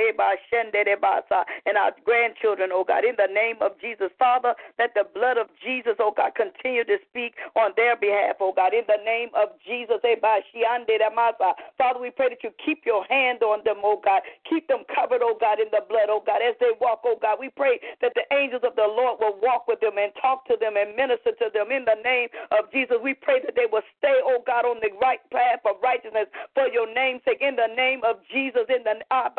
[1.66, 3.04] And our grandchildren, oh God.
[3.04, 6.98] In the name of Jesus, Father, let the blood of Jesus, oh God, continue to
[7.10, 8.74] speak on their behalf, oh God.
[8.74, 9.98] In the name of Jesus.
[10.06, 14.22] Eh, Father, we pray that you keep your hand on them, oh God.
[14.50, 17.38] Keep them covered, oh God, in the blood, oh God, as they walk, oh God.
[17.40, 20.58] We pray that the angels of the Lord will walk with them and talk to
[20.60, 22.98] them and minister to them in the name of Jesus.
[23.02, 26.68] We pray that they will stay, oh God, on the right path of righteousness for
[26.68, 27.42] your name's sake.
[27.42, 29.32] In the name of Jesus, in the ah,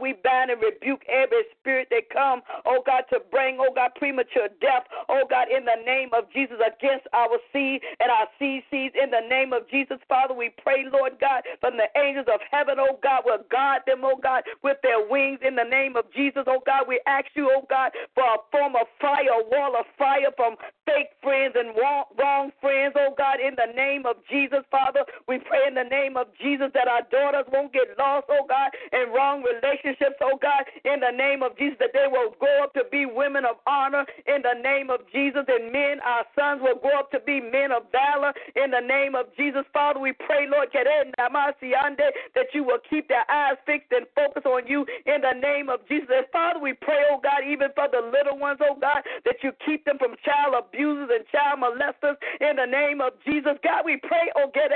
[0.00, 4.48] we bind and rebuke every spirit that come, oh God, to bring, oh God, premature
[4.60, 8.62] death, oh God, in the name of Jesus against our seed seed and our seed
[8.70, 9.98] seeds in the name of Jesus.
[10.08, 14.00] Father, we pray, Lord God, from the angels of heaven, oh God, will guard them,
[14.02, 16.88] oh God, with their wings in the name of Jesus, oh God.
[16.88, 20.56] We ask you, oh God, for a form of fire, a wall of fire from
[20.86, 25.04] fake friends and wrong friends, oh God, in the name of Jesus, Father.
[25.28, 28.70] We pray in the name of Jesus that our daughters won't get lost, oh God,
[28.92, 32.74] in wrong relationships, oh God, in the name of Jesus, that they will grow up
[32.74, 36.78] to be women of honor in the name of Jesus, and men, our sons, will
[36.78, 39.66] grow up to be men of valor in the name of Jesus.
[39.72, 44.86] Father, we pray, Lord, that you will keep their eyes fixed and focused on you
[45.06, 46.08] in the name of Jesus.
[46.10, 49.52] And Father, we pray, oh God, even for the little ones, oh God, that you
[49.66, 53.58] keep them from child abusers and child molesters in the name of Jesus.
[53.64, 54.70] God, we pray, oh God,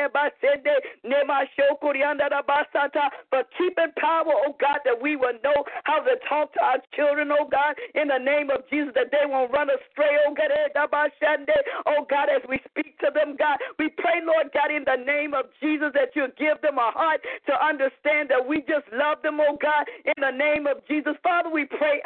[3.31, 7.31] for keeping power, oh God, that we will know how to talk to our children,
[7.31, 10.73] oh God, in the name of Jesus, that they won't run astray, oh God, eh,
[11.87, 13.59] oh God, as we speak to them, God.
[13.79, 17.21] We pray, Lord God, in the name of Jesus, that you give them a heart
[17.47, 21.15] to understand that we just love them, oh God, in the name of Jesus.
[21.23, 22.01] Father, we pray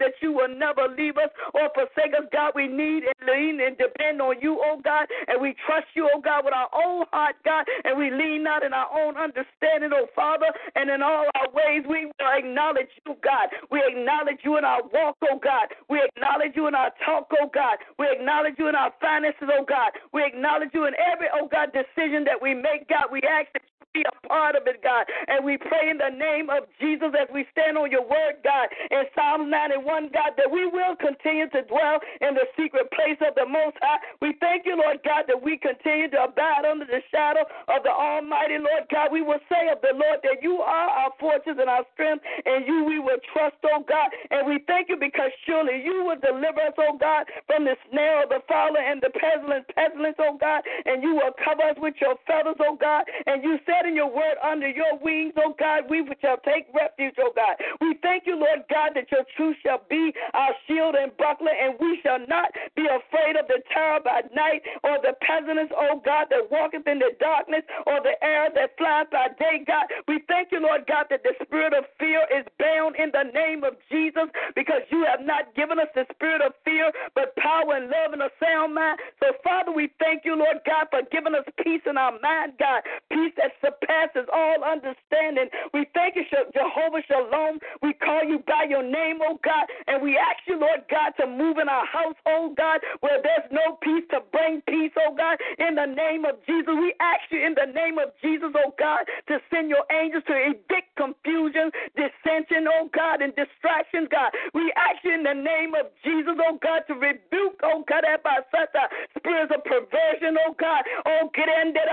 [0.00, 2.52] that you will never leave us or forsake us, God.
[2.56, 6.20] We need and lean and depend on you, oh God, and we trust you, oh
[6.20, 10.06] God, with our own heart, God, and we lean not in our own understanding, oh
[10.16, 13.52] Father, and in all our ways we will acknowledge you, God.
[13.70, 13.99] We acknowledge
[14.44, 15.68] you in our walk, oh God.
[15.88, 17.78] We acknowledge you in our talk, oh God.
[17.98, 19.92] We acknowledge you in our finances, oh God.
[20.12, 23.06] We acknowledge you in every, oh God, decision that we make, God.
[23.10, 23.62] We ask that
[23.92, 25.06] be a part of it, God.
[25.28, 28.70] And we pray in the name of Jesus as we stand on your word, God,
[28.90, 33.34] in Psalm 91, God, that we will continue to dwell in the secret place of
[33.34, 33.98] the Most High.
[34.22, 37.90] We thank you, Lord God, that we continue to abide under the shadow of the
[37.90, 39.10] Almighty, Lord God.
[39.10, 42.66] We will say of the Lord that you are our fortress and our strength, and
[42.66, 44.10] you we will trust, oh God.
[44.30, 48.22] And we thank you because surely you will deliver us, oh God, from the snare
[48.22, 51.94] of the fowler and the pestilence, pestilence, oh God, and you will cover us with
[52.00, 53.04] your feathers, oh God.
[53.26, 57.14] And you said in your word, under your wings, oh God, we shall take refuge,
[57.18, 57.56] oh God.
[57.80, 61.74] We thank you, Lord God, that your truth shall be our shield and buckler, and
[61.80, 66.26] we shall not be afraid of the terror by night or the pestilence, oh God,
[66.30, 69.86] that walketh in the darkness or the air that flies by day, God.
[70.08, 73.64] We thank you, Lord God, that the spirit of fear is bound in the name
[73.64, 77.90] of Jesus because you have not given us the spirit of fear, but power and
[77.90, 78.98] love and a sound mind.
[79.20, 82.82] So, Father, we thank you, Lord God, for giving us peace in our mind, God,
[83.10, 85.46] peace that surpasses all understanding.
[85.72, 87.58] We thank you, Jehovah Shalom.
[87.82, 91.26] We call you by your name, oh God, and we ask you, Lord God, to
[91.26, 95.38] move in our household, oh God, where there's no peace, to bring peace, oh God,
[95.58, 96.74] in the name of Jesus.
[96.74, 100.34] We ask you in the name of Jesus, oh God, to send your angels to
[100.34, 104.30] evict confusion, dissension, oh God, and distractions, God.
[104.54, 108.40] We ask you in the name of Jesus, oh God, to rebuke, oh God, by
[108.50, 108.72] such
[109.16, 111.90] spirits of perversion, oh God, oh get in there,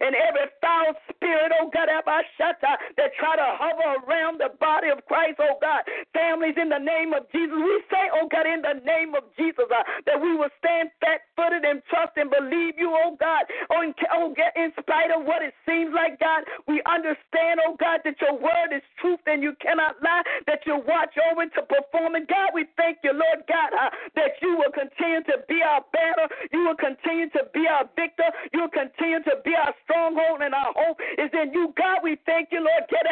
[0.00, 5.40] and every foul spirit, oh God, that try to hover around the body of Christ,
[5.40, 5.82] oh God.
[6.12, 9.64] Families in the name of Jesus, we say, oh God, in the name of Jesus,
[9.70, 13.44] uh, that we will stand fat footed and trust and believe you, oh God.
[13.70, 17.76] Oh, in, oh God, in spite of what it seems like, God, we understand, oh
[17.78, 21.62] God, that your word is truth and you cannot lie, that you watch over to
[21.64, 22.28] perform it.
[22.28, 26.28] God, we thank you, Lord God, uh, that you will continue to be our banner,
[26.52, 30.52] you will continue to be our victor, you will continue to be our stronghold, and
[30.52, 31.72] our hope is in you.
[31.78, 33.06] God, we thank you, Lord, Get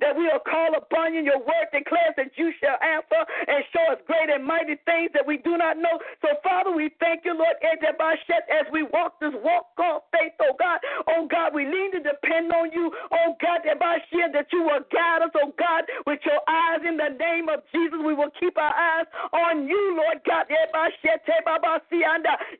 [0.00, 1.22] that we will call upon you.
[1.22, 5.26] Your word declares that you shall answer and show us great and mighty things that
[5.26, 5.98] we do not know.
[6.20, 10.78] So, Father, we thank you, Lord, as we walk this walk of faith, oh God.
[11.08, 15.30] Oh God, we need to depend on you, oh God, that you will guide us,
[15.36, 17.98] oh God, with your eyes in the name of Jesus.
[18.04, 20.46] We will keep our eyes on you, Lord God.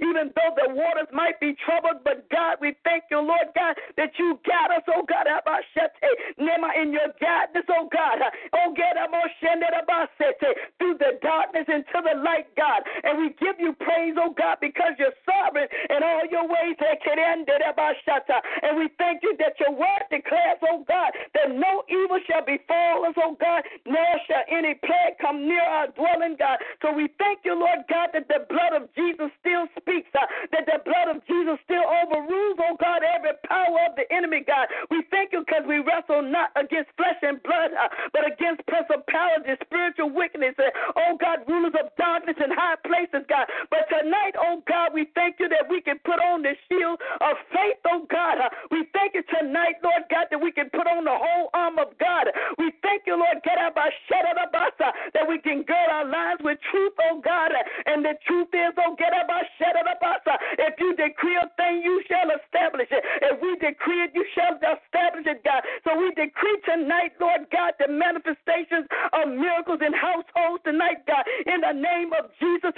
[0.01, 4.15] Even though the waters might be troubled, but God, we thank you, Lord God, that
[4.19, 5.27] you guide us, oh God,
[6.39, 8.19] Nema in your guidance, oh God.
[8.55, 8.97] Oh God,
[10.79, 12.83] through the darkness into the light, God.
[13.05, 16.77] And we give you praise, oh God, because you're sovereign in all your ways.
[18.63, 23.07] And we thank you that your word declares, oh God, that no evil shall befall
[23.07, 26.59] us, oh God, nor shall any plague come near our dwelling, God.
[26.83, 30.67] So we thank you, Lord God, that the blood of Jesus still speaks, uh, that
[30.67, 34.69] the blood of Jesus still overrules, oh God, every power of the enemy, God.
[34.91, 39.59] We thank you because we wrestle not against flesh and blood, uh, but against principalities,
[39.65, 43.47] spiritual wickedness, uh, oh God, rulers of darkness in high places, God.
[43.71, 47.35] But tonight, oh God, we thank you that we can put on the shield of
[47.53, 48.39] faith, oh God.
[48.41, 51.79] Uh, we thank you tonight, Lord God, that we can put on the whole arm
[51.79, 52.29] of God.
[52.59, 53.59] We thank you, Lord God,
[55.15, 57.53] that we can gird our lives with truth, oh God.
[57.87, 59.13] And the truth is, oh God,
[60.59, 63.03] if you decree a thing, you shall establish it.
[63.23, 65.63] If we decree it, you shall establish it, God.
[65.85, 71.25] So we decree tonight, Lord God, the manifestations of miracles in households tonight, God.
[71.47, 72.73] In the name of Jesus,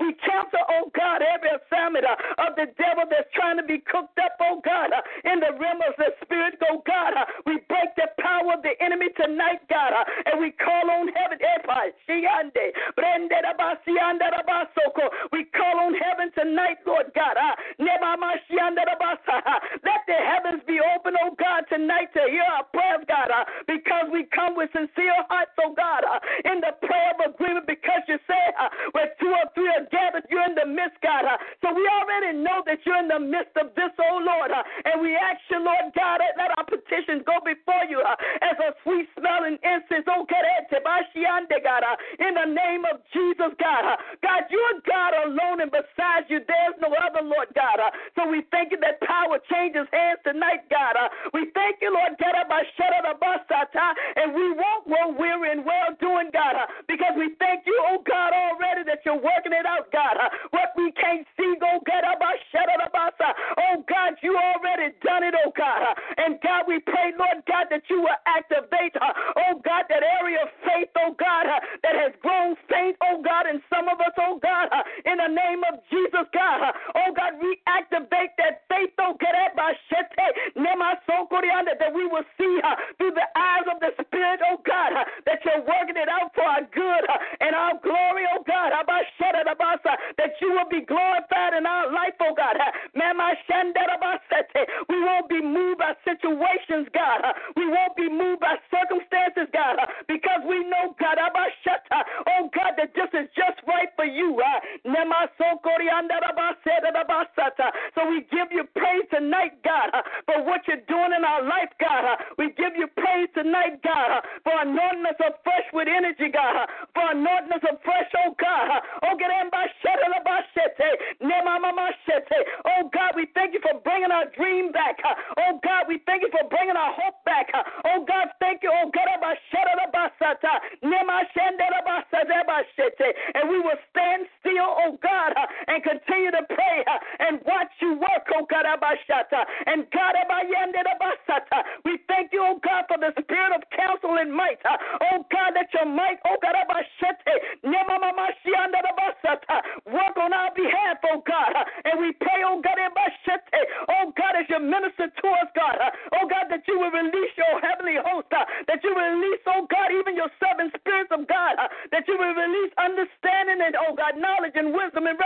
[0.00, 4.18] we cancel, oh God, every assignment uh, of the devil that's trying to be cooked
[4.18, 7.14] up, oh God, uh, in the realm of the spirit, oh God.
[7.16, 7.24] Uh.
[7.46, 9.92] We break the power of the enemy tonight, God,
[10.26, 11.38] and we call on heaven.
[15.32, 15.45] We
[15.76, 17.36] call on heaven tonight, Lord God.
[17.38, 17.56] Ah,
[19.84, 24.08] Let the heavens be open, oh God, tonight to hear our prayers, God, ah, because
[24.12, 26.20] we come with sincere hearts, oh God, ah,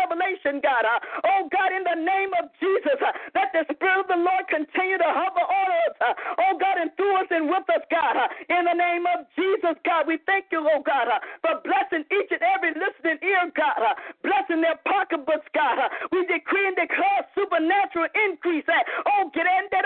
[0.00, 0.84] revelation, God.
[0.88, 0.98] Uh,
[1.28, 4.96] oh God, in the name of Jesus, uh, let the Spirit of the Lord continue
[4.96, 8.16] to hover on us, uh, oh God, and through us and with us, God.
[8.48, 11.08] In the name of Jesus, God, we thank you, oh God,
[11.44, 13.76] for blessing each and every listening ear, God,
[14.24, 15.76] blessing their pocketbooks, God.
[16.12, 18.64] We decree and declare supernatural increase.
[18.70, 19.80] Oh, get in there,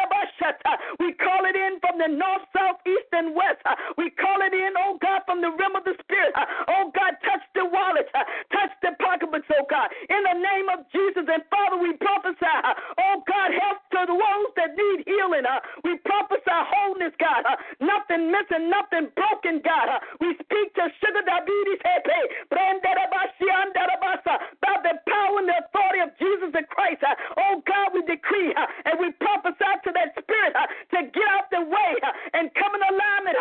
[0.99, 3.61] we call it in from the north, south, east, and west.
[3.97, 6.33] We call it in, oh God, from the rim of the Spirit.
[6.69, 8.09] Oh God, touch the wallet,
[8.53, 9.89] touch the pocketbooks, oh God.
[10.11, 12.57] In the name of Jesus and Father, we prophesy,
[13.01, 15.47] oh God, help to the ones that need healing.
[15.47, 17.45] Uh, we prophesy wholeness, God.
[17.47, 19.89] Uh, nothing missing, nothing broken, God.
[19.89, 21.81] Uh, we speak to sugar diabetes,
[24.61, 27.03] by the power and the authority of Jesus the Christ.
[27.37, 30.53] Oh God, we decree and we prophesy to that spirit
[30.93, 31.93] to get out the way
[32.35, 33.37] and come in alignment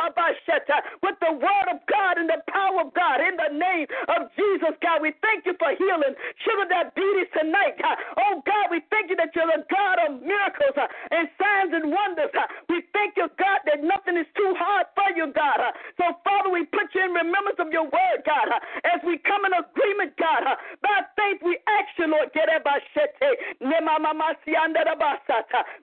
[1.01, 4.75] with the word of God and the power of God in the name of Jesus,
[4.81, 5.01] God.
[5.01, 6.15] We thank you for healing
[6.53, 7.73] sugar diabetes tonight.
[8.21, 11.89] Oh God, we thank you that you're the God of miracles uh, and signs and
[11.89, 12.29] wonders.
[12.37, 12.45] Uh.
[12.69, 15.57] We thank you, God, that nothing is too hard for you, God.
[15.57, 15.73] Uh.
[15.97, 18.47] So, Father, we put you in remembrance of your word, God,
[18.85, 20.45] as we come in agreement, God.
[20.85, 22.29] By faith, we ask you, Lord,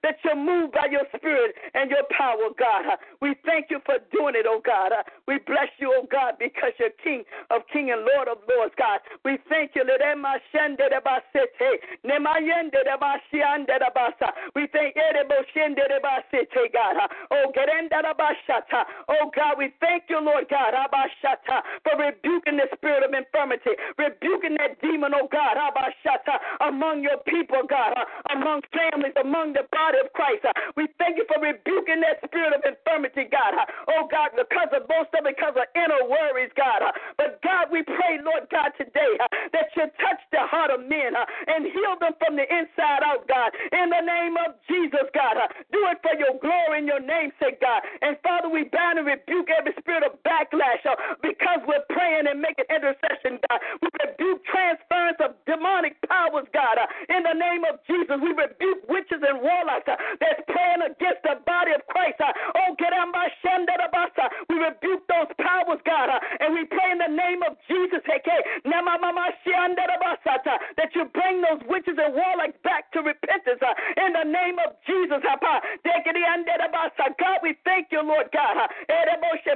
[0.03, 2.99] that you move by your spirit and your power, God.
[3.21, 4.93] We thank you for doing it, oh God.
[5.27, 9.01] We bless you, oh God, because you're King of King and Lord of Lords, God.
[9.25, 9.85] We thank you.
[14.55, 14.97] We thank
[16.73, 16.97] God.
[17.31, 17.53] Oh,
[19.09, 24.57] Oh God, we thank you, Lord God, abashata, for rebuking the spirit of infirmity, rebuking
[24.59, 26.39] that demon, oh God, abashata,
[26.69, 27.95] among your people, God,
[28.31, 30.45] among families, among the body of Christ.
[30.77, 33.55] We thank you for rebuking that spirit of infirmity, God.
[33.89, 36.83] Oh God, because of most of it, because of inner worries, God.
[37.17, 39.17] But God, we pray, Lord God, today
[39.53, 43.25] that you touch the heart of men uh, and heal them from the inside out,
[43.31, 43.55] God.
[43.71, 45.39] In the name of Jesus, God.
[45.39, 47.87] Uh, do it for your glory and your namesake, God.
[48.03, 52.43] And Father, we bind and rebuke every spirit of backlash uh, because we're praying and
[52.43, 53.59] making intercession, God.
[53.79, 56.77] We rebuke transference of demonic powers, God.
[57.09, 61.73] In the name of Jesus, we rebuke witches and warlocks that's praying against the body
[61.73, 62.19] of Christ.
[62.21, 63.29] Oh, get out my
[64.49, 66.09] We rebuke those powers, God,
[66.41, 68.03] and we pray in the name of Jesus,
[70.47, 74.57] Uh, that you bring those witches and warlocks back to repentance uh, in the name
[74.61, 75.21] of Jesus.
[75.21, 75.37] Uh,
[77.19, 79.01] God, we thank you, Lord God, eh,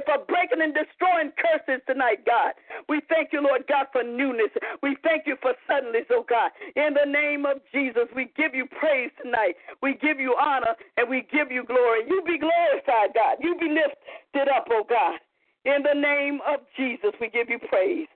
[0.05, 2.53] for breaking and destroying curses tonight, God.
[2.87, 4.53] We thank you, Lord God, for newness.
[4.81, 6.51] We thank you for suddenlies, oh God.
[6.75, 9.55] In the name of Jesus, we give you praise tonight.
[9.81, 12.05] We give you honor and we give you glory.
[12.07, 13.37] You be glorified, God.
[13.41, 15.19] You be lifted up, oh God.
[15.65, 18.07] In the name of Jesus, we give you praise.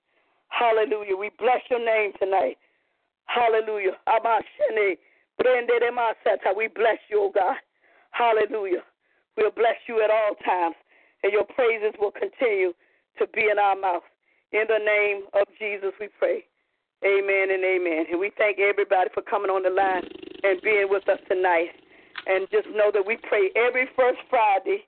[0.49, 1.15] Hallelujah.
[1.15, 2.57] We bless your name tonight.
[3.25, 3.97] Hallelujah.
[6.57, 7.55] We bless you, oh God.
[8.11, 8.83] Hallelujah.
[9.37, 10.75] We'll bless you at all times,
[11.23, 12.73] and your praises will continue
[13.17, 14.03] to be in our mouth.
[14.51, 16.43] In the name of Jesus, we pray.
[17.05, 18.05] Amen and amen.
[18.11, 20.03] And we thank everybody for coming on the line
[20.43, 21.69] and being with us tonight.
[22.27, 24.83] And just know that we pray every first Friday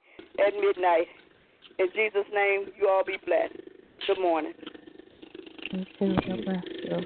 [0.45, 1.07] at midnight.
[1.79, 3.55] In Jesus' name, you all be blessed.
[4.07, 4.53] Good morning.
[5.71, 6.15] Thank you.
[6.27, 7.05] God bless you.